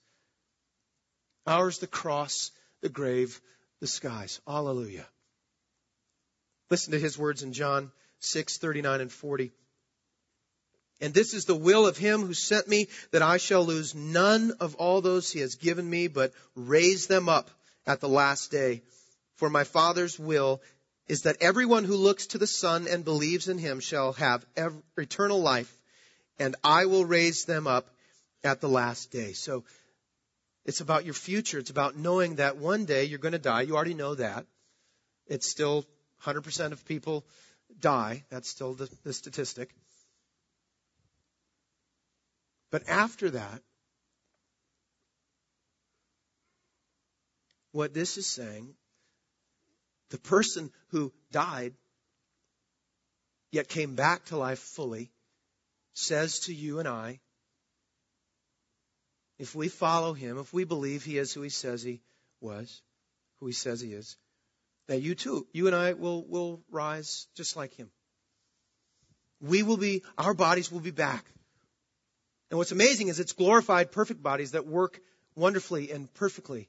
Ours 1.45 1.80
the 1.80 1.88
cross, 1.88 2.52
the 2.80 2.88
grave, 2.88 3.41
the 3.82 3.88
skies. 3.88 4.39
Hallelujah. 4.47 5.06
Listen 6.69 6.93
to 6.93 7.00
his 7.00 7.17
words 7.17 7.43
in 7.43 7.52
John 7.52 7.91
6, 8.21 8.60
39 8.60 9.02
and 9.02 9.12
40. 9.12 9.52
And 11.02 11.13
this 11.13 11.34
is 11.34 11.43
the 11.43 11.54
will 11.54 11.86
of 11.86 11.97
him 11.97 12.21
who 12.21 12.34
sent 12.34 12.65
me, 12.65 12.88
that 13.12 13.21
I 13.21 13.36
shall 13.36 13.65
lose 13.65 13.93
none 13.93 14.54
of 14.62 14.76
all 14.76 15.02
those 15.02 15.30
he 15.30 15.41
has 15.41 15.56
given 15.56 15.89
me, 15.89 16.08
but 16.08 16.32
raise 16.56 17.08
them 17.08 17.28
up 17.28 17.52
at 17.86 18.00
the 18.00 18.08
last 18.08 18.52
day. 18.52 18.84
For 19.36 19.50
my 19.50 19.63
Father's 19.63 20.20
will 20.20 20.62
is 21.08 21.24
that 21.24 21.41
everyone 21.41 21.84
who 21.84 21.96
looks 21.96 22.28
to 22.28 22.38
the 22.38 22.48
Son 22.48 22.88
and 22.88 23.04
believes 23.04 23.48
in 23.48 23.58
him 23.58 23.80
shall 23.80 24.13
have 24.13 24.46
eternal 24.98 25.41
life, 25.41 25.72
and 26.39 26.56
I 26.63 26.86
will 26.86 27.06
raise 27.06 27.46
them 27.46 27.67
up 27.67 27.88
at 28.44 28.62
the 28.62 28.70
last 28.70 29.12
day. 29.12 29.34
So 29.34 29.63
it's 30.65 30.82
about 30.82 31.06
your 31.06 31.13
future. 31.13 31.60
It's 31.60 31.70
about 31.70 31.98
knowing 31.98 32.36
that 32.36 32.58
one 32.58 32.86
day 32.86 33.06
you're 33.06 33.20
going 33.20 33.32
to 33.34 33.39
die. 33.39 33.63
You 33.63 33.76
already 33.76 33.94
know 33.94 34.15
that. 34.15 34.46
It's 35.28 35.50
still 35.50 35.86
100% 36.24 36.72
of 36.72 36.86
people 36.86 37.26
die. 37.80 38.24
That's 38.30 38.50
still 38.50 38.74
the, 38.74 38.89
the 39.04 39.13
statistic. 39.13 39.74
But 42.72 42.88
after 42.88 43.32
that, 43.32 43.62
what 47.72 47.94
this 47.94 48.17
is 48.17 48.28
saying, 48.28 48.76
the 50.12 50.17
person 50.17 50.71
who 50.89 51.12
died 51.32 51.74
yet 53.52 53.67
came 53.67 53.95
back 53.95 54.26
to 54.26 54.38
life 54.38 54.60
fully 54.60 55.12
says 55.93 56.41
to 56.41 56.54
you 56.54 56.80
and 56.80 56.88
I, 56.88 57.19
if 59.39 59.56
we 59.56 59.67
follow 59.67 60.13
him, 60.13 60.38
if 60.38 60.54
we 60.54 60.63
believe 60.63 61.04
he 61.04 61.17
is 61.17 61.34
who 61.34 61.41
he 61.41 61.50
says 61.50 61.82
he 61.82 62.02
was, 62.39 62.82
who 63.39 63.47
he 63.47 63.54
says 63.54 63.82
he 63.82 63.93
is, 63.93 64.15
that 64.88 65.02
you 65.02 65.15
too, 65.15 65.47
you 65.52 65.67
and 65.67 65.76
I 65.76 65.93
will, 65.93 66.24
will 66.26 66.62
rise 66.69 67.28
just 67.36 67.56
like 67.56 67.74
him. 67.74 67.89
We 69.41 69.63
will 69.63 69.78
be, 69.78 70.04
our 70.17 70.34
bodies 70.34 70.71
will 70.71 70.80
be 70.80 70.91
back 70.91 71.26
and 72.52 72.58
what's 72.58 72.74
amazing 72.74 73.08
is 73.08 73.19
it's 73.21 73.32
glorified, 73.32 73.93
perfect 73.93 74.21
bodies 74.21 74.52
that 74.52 74.67
work 74.67 75.00
wonderfully 75.36 75.89
and 75.89 76.13
perfectly. 76.13 76.67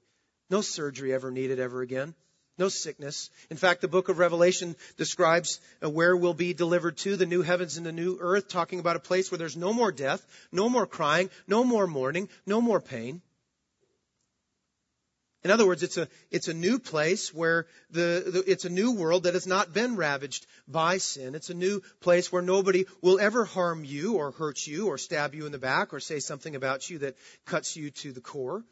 No 0.48 0.60
surgery 0.60 1.12
ever 1.12 1.32
needed 1.32 1.58
ever 1.58 1.82
again. 1.82 2.14
No 2.62 2.68
sickness. 2.68 3.28
In 3.50 3.56
fact, 3.56 3.80
the 3.80 3.88
book 3.88 4.08
of 4.08 4.20
Revelation 4.20 4.76
describes 4.96 5.58
uh, 5.82 5.90
where 5.90 6.16
we'll 6.16 6.32
be 6.32 6.54
delivered 6.54 6.96
to, 6.98 7.16
the 7.16 7.26
new 7.26 7.42
heavens 7.42 7.76
and 7.76 7.84
the 7.84 7.90
new 7.90 8.18
earth, 8.20 8.46
talking 8.46 8.78
about 8.78 8.94
a 8.94 9.00
place 9.00 9.32
where 9.32 9.38
there's 9.38 9.56
no 9.56 9.72
more 9.72 9.90
death, 9.90 10.24
no 10.52 10.68
more 10.68 10.86
crying, 10.86 11.28
no 11.48 11.64
more 11.64 11.88
mourning, 11.88 12.28
no 12.46 12.60
more 12.60 12.80
pain. 12.80 13.20
In 15.42 15.50
other 15.50 15.66
words, 15.66 15.82
it's 15.82 15.96
a, 15.96 16.06
it's 16.30 16.46
a 16.46 16.54
new 16.54 16.78
place 16.78 17.34
where 17.34 17.66
the, 17.90 18.30
the, 18.32 18.44
it's 18.46 18.64
a 18.64 18.70
new 18.70 18.92
world 18.92 19.24
that 19.24 19.34
has 19.34 19.48
not 19.48 19.74
been 19.74 19.96
ravaged 19.96 20.46
by 20.68 20.98
sin. 20.98 21.34
It's 21.34 21.50
a 21.50 21.54
new 21.54 21.82
place 22.00 22.30
where 22.30 22.42
nobody 22.42 22.84
will 23.00 23.18
ever 23.18 23.44
harm 23.44 23.84
you 23.84 24.18
or 24.18 24.30
hurt 24.30 24.64
you 24.68 24.86
or 24.86 24.98
stab 24.98 25.34
you 25.34 25.46
in 25.46 25.50
the 25.50 25.58
back 25.58 25.92
or 25.92 25.98
say 25.98 26.20
something 26.20 26.54
about 26.54 26.88
you 26.88 26.98
that 26.98 27.16
cuts 27.44 27.74
you 27.74 27.90
to 27.90 28.12
the 28.12 28.20
core. 28.20 28.62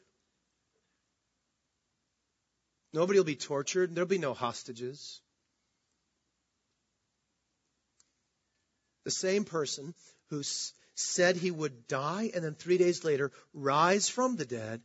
Nobody 2.93 3.19
will 3.19 3.25
be 3.25 3.37
tortured. 3.37 3.95
There'll 3.95 4.09
be 4.09 4.19
no 4.19 4.35
hostages. 4.35 5.21
The 9.05 9.11
same 9.11 9.45
person 9.45 9.95
who 10.29 10.43
said 10.95 11.37
he 11.37 11.51
would 11.51 11.87
die 11.89 12.31
and 12.35 12.45
then 12.45 12.55
three 12.55 12.79
days 12.79 13.05
later 13.05 13.33
rise 13.55 14.09
from 14.09 14.37
the 14.37 14.45
dead 14.45 14.83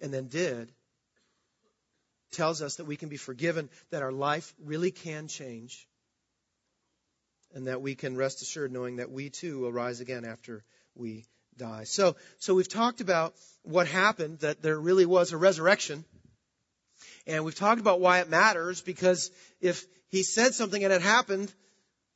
and 0.00 0.14
then 0.14 0.28
did, 0.28 0.72
tells 2.30 2.62
us 2.62 2.76
that 2.76 2.84
we 2.84 2.96
can 2.96 3.08
be 3.08 3.16
forgiven, 3.16 3.68
that 3.90 4.02
our 4.02 4.12
life 4.12 4.54
really 4.62 4.90
can 4.90 5.28
change, 5.28 5.88
and 7.54 7.66
that 7.66 7.80
we 7.80 7.94
can 7.94 8.16
rest 8.16 8.42
assured 8.42 8.70
knowing 8.70 8.96
that 8.96 9.10
we 9.10 9.30
too 9.30 9.60
will 9.60 9.72
rise 9.72 10.00
again 10.00 10.24
after 10.24 10.62
we 10.94 11.26
die. 11.56 11.84
So, 11.84 12.16
so 12.38 12.54
we've 12.54 12.68
talked 12.68 13.00
about 13.00 13.34
what 13.62 13.88
happened, 13.88 14.40
that 14.40 14.62
there 14.62 14.78
really 14.78 15.06
was 15.06 15.32
a 15.32 15.36
resurrection. 15.36 16.04
And 17.28 17.44
we've 17.44 17.54
talked 17.54 17.80
about 17.80 18.00
why 18.00 18.20
it 18.20 18.30
matters 18.30 18.80
because 18.80 19.30
if 19.60 19.86
he 20.08 20.22
said 20.22 20.54
something 20.54 20.82
and 20.82 20.92
it 20.92 21.02
happened, 21.02 21.52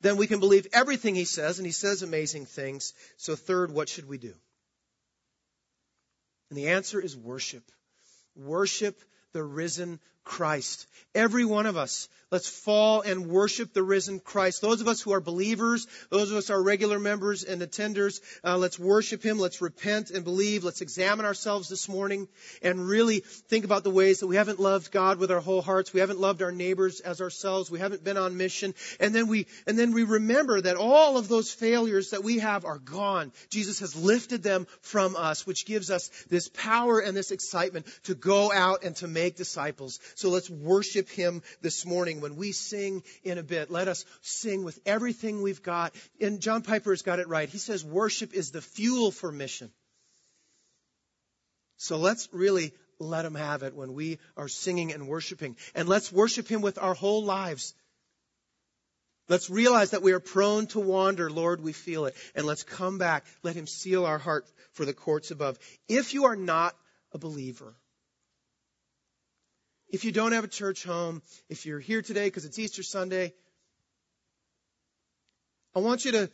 then 0.01 0.17
we 0.17 0.25
can 0.27 0.39
believe 0.39 0.67
everything 0.73 1.13
he 1.13 1.23
says, 1.23 1.59
and 1.59 1.65
he 1.65 1.71
says 1.71 2.01
amazing 2.01 2.47
things. 2.47 2.93
So, 3.17 3.35
third, 3.35 3.71
what 3.71 3.87
should 3.87 4.09
we 4.09 4.17
do? 4.17 4.33
And 6.49 6.57
the 6.57 6.69
answer 6.69 6.99
is 6.99 7.15
worship. 7.15 7.63
Worship 8.35 8.99
the 9.33 9.43
risen 9.43 9.99
Christ. 10.23 10.87
Every 11.15 11.45
one 11.45 11.67
of 11.67 11.77
us, 11.77 12.09
let's 12.31 12.49
fall 12.49 13.01
and 13.01 13.27
worship 13.27 13.71
the 13.71 13.83
risen 13.83 14.19
Christ. 14.19 14.63
Those 14.63 14.81
of 14.81 14.87
us 14.87 14.99
who 14.99 15.13
are 15.13 15.21
believers, 15.21 15.85
those 16.09 16.31
of 16.31 16.37
us 16.37 16.47
who 16.47 16.55
are 16.55 16.63
regular 16.63 16.97
members 16.97 17.43
and 17.43 17.61
attenders, 17.61 18.19
uh, 18.43 18.57
let's 18.57 18.79
worship 18.79 19.21
Him. 19.21 19.37
Let's 19.37 19.61
repent 19.61 20.09
and 20.09 20.23
believe. 20.23 20.63
Let's 20.63 20.81
examine 20.81 21.27
ourselves 21.27 21.69
this 21.69 21.87
morning 21.87 22.27
and 22.63 22.87
really 22.87 23.19
think 23.19 23.63
about 23.63 23.83
the 23.83 23.91
ways 23.91 24.21
that 24.21 24.27
we 24.27 24.37
haven't 24.37 24.59
loved 24.59 24.91
God 24.91 25.19
with 25.19 25.29
our 25.29 25.39
whole 25.39 25.61
hearts. 25.61 25.93
We 25.93 25.99
haven't 25.99 26.19
loved 26.19 26.41
our 26.41 26.51
neighbors 26.51 26.99
as 26.99 27.21
ourselves. 27.21 27.69
We 27.69 27.77
haven't 27.77 28.03
been 28.03 28.17
on 28.17 28.35
mission. 28.35 28.73
And 28.99 29.13
then 29.13 29.27
we, 29.27 29.45
and 29.67 29.77
then 29.77 29.91
we 29.91 30.03
remember 30.03 30.61
that 30.61 30.77
all 30.77 31.17
of 31.17 31.27
those 31.27 31.51
failures 31.51 32.09
that 32.09 32.23
we 32.23 32.39
have 32.39 32.65
are 32.65 32.79
gone. 32.79 33.31
Jesus 33.51 33.81
has 33.81 33.95
lifted 33.95 34.41
them 34.41 34.65
from 34.81 35.15
us, 35.15 35.45
which 35.45 35.67
gives 35.67 35.91
us 35.91 36.09
this 36.29 36.49
power 36.49 36.97
and 36.99 37.15
this 37.15 37.29
excitement 37.29 37.85
to 38.05 38.15
go 38.15 38.51
out 38.51 38.83
and 38.83 38.95
to 38.95 39.07
make 39.07 39.35
disciples. 39.35 39.99
So 40.15 40.29
let's 40.29 40.49
worship 40.49 41.09
Him 41.09 41.41
this 41.61 41.85
morning. 41.85 42.21
When 42.21 42.35
we 42.35 42.51
sing 42.51 43.03
in 43.23 43.37
a 43.37 43.43
bit, 43.43 43.71
let 43.71 43.87
us 43.87 44.05
sing 44.21 44.63
with 44.63 44.79
everything 44.85 45.41
we've 45.41 45.63
got. 45.63 45.93
And 46.19 46.39
John 46.39 46.61
Piper 46.61 46.91
has 46.91 47.01
got 47.01 47.19
it 47.19 47.27
right. 47.27 47.49
He 47.49 47.57
says 47.57 47.83
worship 47.83 48.33
is 48.33 48.51
the 48.51 48.61
fuel 48.61 49.11
for 49.11 49.31
mission. 49.31 49.71
So 51.77 51.97
let's 51.97 52.29
really 52.31 52.73
let 52.99 53.25
Him 53.25 53.35
have 53.35 53.63
it 53.63 53.75
when 53.75 53.93
we 53.93 54.19
are 54.37 54.47
singing 54.47 54.93
and 54.93 55.07
worshiping. 55.07 55.57
And 55.75 55.89
let's 55.89 56.11
worship 56.11 56.47
Him 56.47 56.61
with 56.61 56.77
our 56.77 56.93
whole 56.93 57.23
lives. 57.23 57.73
Let's 59.29 59.49
realize 59.49 59.91
that 59.91 60.01
we 60.01 60.11
are 60.11 60.19
prone 60.19 60.67
to 60.67 60.79
wander. 60.79 61.29
Lord, 61.29 61.61
we 61.61 61.73
feel 61.73 62.05
it. 62.05 62.15
And 62.35 62.45
let's 62.45 62.63
come 62.63 62.97
back. 62.97 63.25
Let 63.41 63.55
Him 63.55 63.67
seal 63.67 64.05
our 64.05 64.17
heart 64.17 64.45
for 64.73 64.85
the 64.85 64.93
courts 64.93 65.31
above. 65.31 65.57
If 65.87 66.13
you 66.13 66.25
are 66.25 66.35
not 66.35 66.75
a 67.13 67.17
believer, 67.17 67.75
if 69.93 70.03
you 70.05 70.11
don't 70.11 70.31
have 70.31 70.43
a 70.43 70.47
church 70.47 70.83
home, 70.83 71.21
if 71.49 71.67
you're 71.67 71.79
here 71.79 72.01
today 72.01 72.25
because 72.25 72.45
it's 72.45 72.57
Easter 72.57 72.81
Sunday, 72.81 73.31
I 75.75 75.79
want 75.79 76.03
you 76.03 76.11
to 76.13 76.31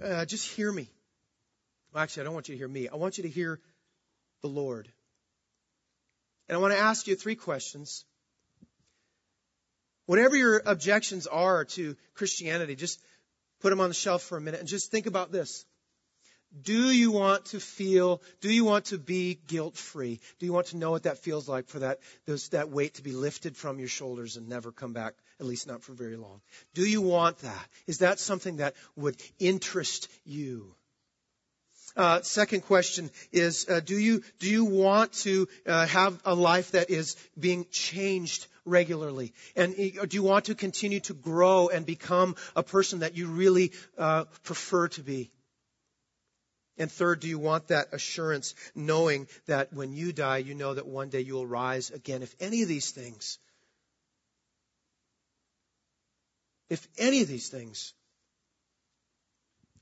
uh, 0.00 0.24
just 0.24 0.48
hear 0.48 0.70
me. 0.70 0.88
Well, 1.92 2.04
actually, 2.04 2.20
I 2.20 2.24
don't 2.26 2.34
want 2.34 2.48
you 2.48 2.54
to 2.54 2.58
hear 2.58 2.68
me. 2.68 2.88
I 2.88 2.94
want 2.94 3.18
you 3.18 3.24
to 3.24 3.28
hear 3.28 3.58
the 4.42 4.48
Lord. 4.48 4.88
And 6.48 6.56
I 6.56 6.60
want 6.60 6.72
to 6.72 6.78
ask 6.78 7.08
you 7.08 7.16
three 7.16 7.34
questions. 7.34 8.04
Whatever 10.06 10.36
your 10.36 10.62
objections 10.64 11.26
are 11.26 11.64
to 11.64 11.96
Christianity, 12.14 12.76
just 12.76 13.00
put 13.60 13.70
them 13.70 13.80
on 13.80 13.88
the 13.88 13.94
shelf 13.94 14.22
for 14.22 14.38
a 14.38 14.40
minute 14.40 14.60
and 14.60 14.68
just 14.68 14.92
think 14.92 15.06
about 15.06 15.32
this. 15.32 15.64
Do 16.62 16.90
you 16.90 17.12
want 17.12 17.46
to 17.46 17.60
feel, 17.60 18.20
do 18.40 18.52
you 18.52 18.64
want 18.64 18.86
to 18.86 18.98
be 18.98 19.38
guilt 19.46 19.76
free? 19.76 20.20
Do 20.40 20.46
you 20.46 20.52
want 20.52 20.68
to 20.68 20.76
know 20.76 20.90
what 20.90 21.04
that 21.04 21.18
feels 21.18 21.48
like 21.48 21.68
for 21.68 21.78
that, 21.80 22.00
those, 22.26 22.48
that 22.48 22.70
weight 22.70 22.94
to 22.94 23.02
be 23.02 23.12
lifted 23.12 23.56
from 23.56 23.78
your 23.78 23.88
shoulders 23.88 24.36
and 24.36 24.48
never 24.48 24.72
come 24.72 24.92
back, 24.92 25.14
at 25.38 25.46
least 25.46 25.68
not 25.68 25.82
for 25.82 25.92
very 25.92 26.16
long? 26.16 26.40
Do 26.74 26.82
you 26.82 27.02
want 27.02 27.38
that? 27.38 27.68
Is 27.86 27.98
that 27.98 28.18
something 28.18 28.56
that 28.56 28.74
would 28.96 29.16
interest 29.38 30.08
you? 30.24 30.74
Uh, 31.96 32.20
second 32.22 32.62
question 32.62 33.10
is, 33.32 33.68
uh, 33.68 33.80
do 33.80 33.96
you 33.96 34.22
do 34.38 34.48
you 34.48 34.64
want 34.64 35.12
to 35.12 35.48
uh, 35.66 35.86
have 35.86 36.20
a 36.24 36.34
life 36.34 36.72
that 36.72 36.88
is 36.88 37.16
being 37.38 37.66
changed 37.72 38.46
regularly, 38.64 39.32
and 39.56 39.74
uh, 39.74 40.06
do 40.06 40.16
you 40.16 40.22
want 40.22 40.44
to 40.44 40.54
continue 40.54 41.00
to 41.00 41.14
grow 41.14 41.68
and 41.68 41.84
become 41.84 42.36
a 42.54 42.62
person 42.62 43.00
that 43.00 43.16
you 43.16 43.26
really 43.26 43.72
uh, 43.98 44.24
prefer 44.44 44.86
to 44.88 45.02
be? 45.02 45.32
And 46.78 46.90
third, 46.90 47.20
do 47.20 47.28
you 47.28 47.38
want 47.38 47.68
that 47.68 47.92
assurance, 47.92 48.54
knowing 48.74 49.28
that 49.46 49.72
when 49.72 49.92
you 49.92 50.12
die, 50.12 50.38
you 50.38 50.54
know 50.54 50.74
that 50.74 50.86
one 50.86 51.10
day 51.10 51.20
you 51.20 51.34
will 51.34 51.46
rise 51.46 51.90
again? 51.90 52.22
If 52.22 52.34
any 52.40 52.62
of 52.62 52.68
these 52.68 52.90
things, 52.90 53.38
if 56.70 56.86
any 56.98 57.20
of 57.20 57.28
these 57.28 57.48
things 57.48 57.92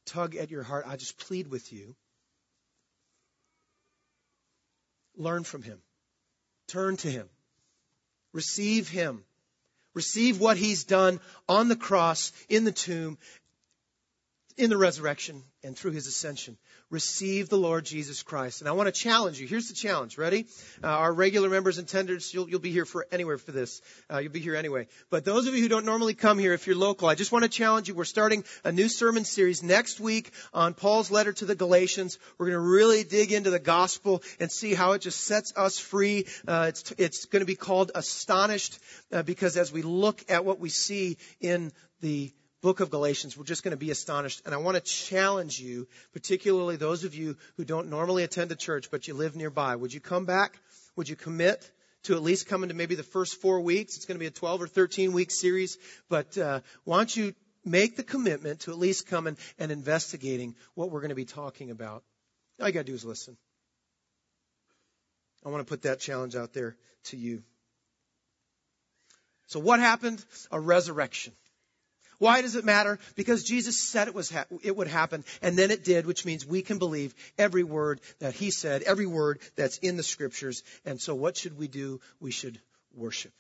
tug 0.07 0.35
at 0.35 0.51
your 0.51 0.63
heart, 0.63 0.87
I 0.89 0.97
just 0.97 1.19
plead 1.19 1.49
with 1.49 1.73
you. 1.73 1.95
Learn 5.17 5.45
from 5.45 5.63
him. 5.63 5.79
Turn 6.69 6.97
to 6.99 7.11
him. 7.11 7.29
Receive 8.33 8.89
him. 8.89 9.25
Receive 9.95 10.41
what 10.41 10.57
he's 10.57 10.85
done 10.85 11.21
on 11.49 11.69
the 11.69 11.77
cross, 11.77 12.33
in 12.49 12.65
the 12.65 12.73
tomb, 12.73 13.19
in 14.59 14.71
the 14.71 14.77
resurrection 14.77 15.43
and 15.63 15.77
through 15.77 15.93
his 15.93 16.07
ascension. 16.07 16.57
Receive 16.91 17.49
the 17.49 17.57
Lord 17.57 17.85
Jesus 17.85 18.23
Christ. 18.23 18.61
And 18.61 18.69
I 18.69 18.73
want 18.73 18.87
to 18.87 18.93
challenge 18.93 19.39
you. 19.39 19.47
Here's 19.47 19.69
the 19.69 19.75
challenge. 19.75 20.19
Ready? 20.19 20.47
Uh, 20.83 20.89
our 20.89 21.13
regular 21.13 21.49
members 21.49 21.79
and 21.79 21.87
tenders, 21.87 22.33
you'll, 22.35 22.49
you'll 22.49 22.61
be 22.61 22.73
here 22.73 22.85
for 22.85 23.07
anywhere 23.13 23.39
for 23.39 23.53
this. 23.53 23.81
Uh, 24.13 24.19
you'll 24.19 24.33
be 24.33 24.41
here 24.41 24.57
anyway. 24.57 24.89
But 25.11 25.25
those 25.25 25.47
of 25.47 25.55
you 25.55 25.63
who 25.63 25.69
don't 25.69 25.85
normally 25.85 26.15
come 26.15 26.39
here, 26.39 26.53
if 26.55 26.67
you're 26.67 26.77
local, 26.77 27.09
I 27.09 27.15
just 27.15 27.31
want 27.31 27.45
to 27.45 27.49
challenge 27.49 27.89
you. 27.89 27.95
We're 27.95 28.05
starting 28.05 28.45
a 28.65 28.73
new 28.73 28.89
sermon 28.89 29.25
series 29.25 29.63
next 29.63 30.01
week 30.01 30.33
on 30.53 30.75
Paul's 30.75 31.11
letter 31.11 31.33
to 31.35 31.45
the 31.45 31.55
Galatians. 31.55 32.19
We're 32.37 32.47
going 32.47 32.63
to 32.63 32.69
really 32.69 33.05
dig 33.05 33.33
into 33.33 33.51
the 33.51 33.59
gospel 33.59 34.23
and 34.41 34.51
see 34.51 34.75
how 34.75 34.93
it 34.93 35.03
just 35.03 35.21
sets 35.21 35.53
us 35.57 35.79
free. 35.79 36.27
Uh, 36.47 36.67
it's, 36.69 36.93
it's 36.99 37.25
going 37.27 37.41
to 37.41 37.47
be 37.47 37.57
called 37.57 37.93
Astonished 37.95 38.79
uh, 39.13 39.23
because 39.23 39.57
as 39.57 39.73
we 39.73 39.83
look 39.83 40.25
at 40.29 40.45
what 40.45 40.59
we 40.59 40.69
see 40.69 41.17
in 41.41 41.73
the 42.01 42.33
book 42.61 42.81
of 42.81 42.91
Galatians, 42.91 43.37
we're 43.37 43.45
just 43.45 43.63
going 43.63 43.73
to 43.73 43.77
be 43.77 43.91
astonished. 43.91 44.43
And 44.45 44.55
I 44.55 44.59
want 44.59 44.77
to 44.77 44.81
challenge 44.81 45.61
you, 45.61 45.87
particularly 46.13 46.77
those 46.77 47.05
of 47.05 47.15
you 47.15 47.37
who 47.57 47.65
don't 47.65 47.89
normally 47.89 48.25
attend 48.25 48.51
a 48.53 48.57
church, 48.57 48.91
but 48.91 49.07
you 49.07 49.15
live 49.15 49.37
nearby. 49.37 49.77
Would 49.77 49.93
you 49.93 50.01
come 50.01 50.25
back? 50.25 50.59
Would 50.97 51.09
you 51.09 51.17
commit 51.17 51.71
to 52.05 52.15
at 52.15 52.23
least 52.23 52.47
coming 52.47 52.69
to 52.69 52.75
maybe 52.75 52.95
the 52.95 53.03
first 53.03 53.41
four 53.41 53.61
weeks? 53.61 53.97
It's 53.97 54.07
going 54.07 54.17
to 54.17 54.21
be 54.21 54.27
a 54.27 54.31
12 54.31 54.63
or 54.63 54.67
13 54.67 55.13
week 55.13 55.31
series, 55.31 55.79
but 56.09 56.37
uh, 56.37 56.61
why 56.85 56.99
don't 56.99 57.17
you 57.17 57.35
make 57.65 57.97
the 57.97 58.03
commitment 58.03 58.61
to 58.61 58.73
at 58.73 58.79
least 58.79 59.07
coming 59.07 59.37
and 59.59 59.71
investigating 59.71 60.57
what 60.75 60.91
we're 60.91 61.01
going 61.01 61.11
to 61.11 61.15
be 61.15 61.25
talking 61.25 61.71
about? 61.71 62.03
All 62.61 62.67
you 62.67 62.73
got 62.73 62.81
to 62.81 62.85
do 62.85 62.95
is 62.95 63.05
listen. 63.05 63.37
I 65.47 65.51
want 65.51 65.65
to 65.65 65.71
put 65.71 65.83
that 65.83 66.01
challenge 66.01 66.35
out 66.35 66.53
there 66.53 66.77
to 67.05 67.17
you. 67.17 67.43
So 69.47 69.61
what 69.61 69.81
happened? 69.81 70.23
A 70.51 70.61
resurrection. 70.61 71.33
Why 72.19 72.43
does 72.43 72.57
it 72.57 72.65
matter? 72.65 72.99
Because 73.15 73.45
Jesus 73.45 73.81
said 73.81 74.09
it 74.09 74.15
was 74.15 74.31
ha- 74.31 74.47
it 74.63 74.77
would 74.77 74.89
happen, 74.89 75.25
and 75.41 75.57
then 75.57 75.71
it 75.71 75.85
did, 75.85 76.05
which 76.05 76.25
means 76.25 76.45
we 76.45 76.63
can 76.63 76.79
believe 76.79 77.15
every 77.39 77.63
word 77.63 78.01
that 78.19 78.35
He 78.35 78.51
said, 78.51 78.83
every 78.83 79.07
word 79.07 79.41
that's 79.57 79.79
in 79.79 79.97
the 79.97 80.03
Scriptures. 80.03 80.65
And 80.85 81.01
so, 81.01 81.15
what 81.15 81.37
should 81.37 81.57
we 81.57 81.69
do? 81.69 82.01
We 82.21 82.33
should 82.33 82.61
worship, 82.95 83.33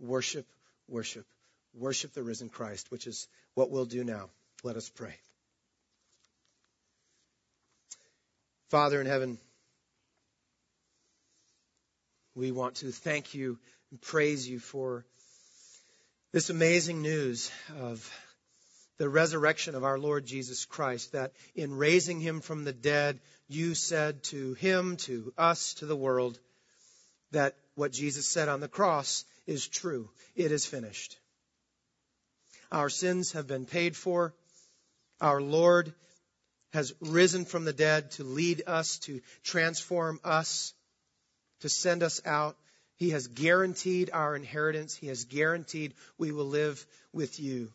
worship, 0.00 0.46
worship, 0.88 1.26
worship 1.74 2.12
the 2.12 2.22
risen 2.22 2.48
Christ, 2.48 2.90
which 2.90 3.06
is 3.06 3.28
what 3.54 3.70
we'll 3.70 3.84
do 3.84 4.02
now. 4.02 4.30
Let 4.64 4.76
us 4.76 4.88
pray. 4.88 5.14
Father 8.70 9.00
in 9.00 9.06
heaven, 9.06 9.38
we 12.34 12.50
want 12.50 12.76
to 12.76 12.90
thank 12.90 13.34
you 13.34 13.58
and 13.92 14.00
praise 14.00 14.48
you 14.48 14.58
for 14.58 15.04
this 16.34 16.50
amazing 16.50 17.00
news 17.00 17.48
of 17.78 18.12
the 18.98 19.08
resurrection 19.08 19.76
of 19.76 19.84
our 19.84 20.00
Lord 20.00 20.26
Jesus 20.26 20.64
Christ, 20.64 21.12
that 21.12 21.32
in 21.54 21.72
raising 21.72 22.18
him 22.18 22.40
from 22.40 22.64
the 22.64 22.72
dead, 22.72 23.20
you 23.46 23.76
said 23.76 24.24
to 24.24 24.54
him, 24.54 24.96
to 24.96 25.32
us, 25.38 25.74
to 25.74 25.86
the 25.86 25.94
world, 25.94 26.40
that 27.30 27.54
what 27.76 27.92
Jesus 27.92 28.26
said 28.26 28.48
on 28.48 28.58
the 28.58 28.66
cross 28.66 29.24
is 29.46 29.68
true. 29.68 30.10
It 30.34 30.50
is 30.50 30.66
finished. 30.66 31.16
Our 32.72 32.90
sins 32.90 33.30
have 33.30 33.46
been 33.46 33.64
paid 33.64 33.96
for. 33.96 34.34
Our 35.20 35.40
Lord 35.40 35.94
has 36.72 36.92
risen 37.00 37.44
from 37.44 37.64
the 37.64 37.72
dead 37.72 38.10
to 38.12 38.24
lead 38.24 38.64
us, 38.66 38.98
to 39.04 39.20
transform 39.44 40.18
us, 40.24 40.74
to 41.60 41.68
send 41.68 42.02
us 42.02 42.20
out 42.26 42.56
he 42.96 43.10
has 43.10 43.26
guaranteed 43.26 44.10
our 44.12 44.36
inheritance. 44.36 44.94
He 44.94 45.08
has 45.08 45.24
guaranteed 45.24 45.94
we 46.16 46.30
will 46.30 46.46
live 46.46 46.84
with 47.12 47.40
you. 47.40 47.72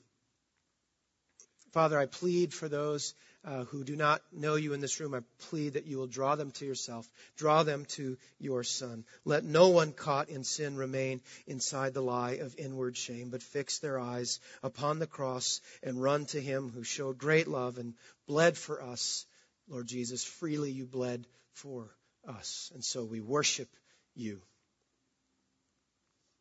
Father, 1.71 1.99
I 1.99 2.05
plead 2.05 2.53
for 2.53 2.69
those 2.69 3.13
uh, 3.45 3.65
who 3.65 3.83
do 3.83 3.95
not 3.95 4.21
know 4.31 4.55
you 4.55 4.73
in 4.73 4.81
this 4.81 4.99
room. 4.99 5.13
I 5.13 5.21
plead 5.49 5.73
that 5.73 5.85
you 5.85 5.97
will 5.97 6.07
draw 6.07 6.35
them 6.35 6.51
to 6.51 6.65
yourself, 6.65 7.07
draw 7.37 7.63
them 7.63 7.85
to 7.89 8.17
your 8.39 8.63
Son. 8.63 9.05
Let 9.23 9.43
no 9.43 9.69
one 9.69 9.91
caught 9.91 10.29
in 10.29 10.43
sin 10.43 10.77
remain 10.77 11.21
inside 11.47 11.93
the 11.93 12.01
lie 12.01 12.37
of 12.41 12.55
inward 12.57 12.97
shame, 12.97 13.29
but 13.29 13.43
fix 13.43 13.79
their 13.79 13.99
eyes 13.99 14.39
upon 14.63 14.99
the 14.99 15.07
cross 15.07 15.61
and 15.83 16.01
run 16.01 16.25
to 16.27 16.41
him 16.41 16.69
who 16.69 16.83
showed 16.83 17.17
great 17.17 17.47
love 17.47 17.77
and 17.77 17.93
bled 18.25 18.57
for 18.57 18.81
us. 18.81 19.25
Lord 19.67 19.87
Jesus, 19.87 20.23
freely 20.23 20.71
you 20.71 20.85
bled 20.85 21.27
for 21.53 21.89
us. 22.27 22.71
And 22.73 22.83
so 22.83 23.03
we 23.03 23.21
worship 23.21 23.69
you 24.15 24.41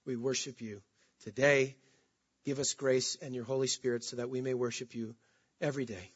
we 0.08 0.16
worship 0.16 0.60
you. 0.60 0.80
Today, 1.22 1.76
give 2.44 2.58
us 2.58 2.74
grace 2.74 3.16
and 3.20 3.34
your 3.34 3.44
Holy 3.44 3.66
Spirit 3.68 4.02
so 4.02 4.16
that 4.16 4.30
we 4.30 4.40
may 4.40 4.54
worship 4.54 4.94
you 4.94 5.14
every 5.60 5.84
day. 5.84 6.10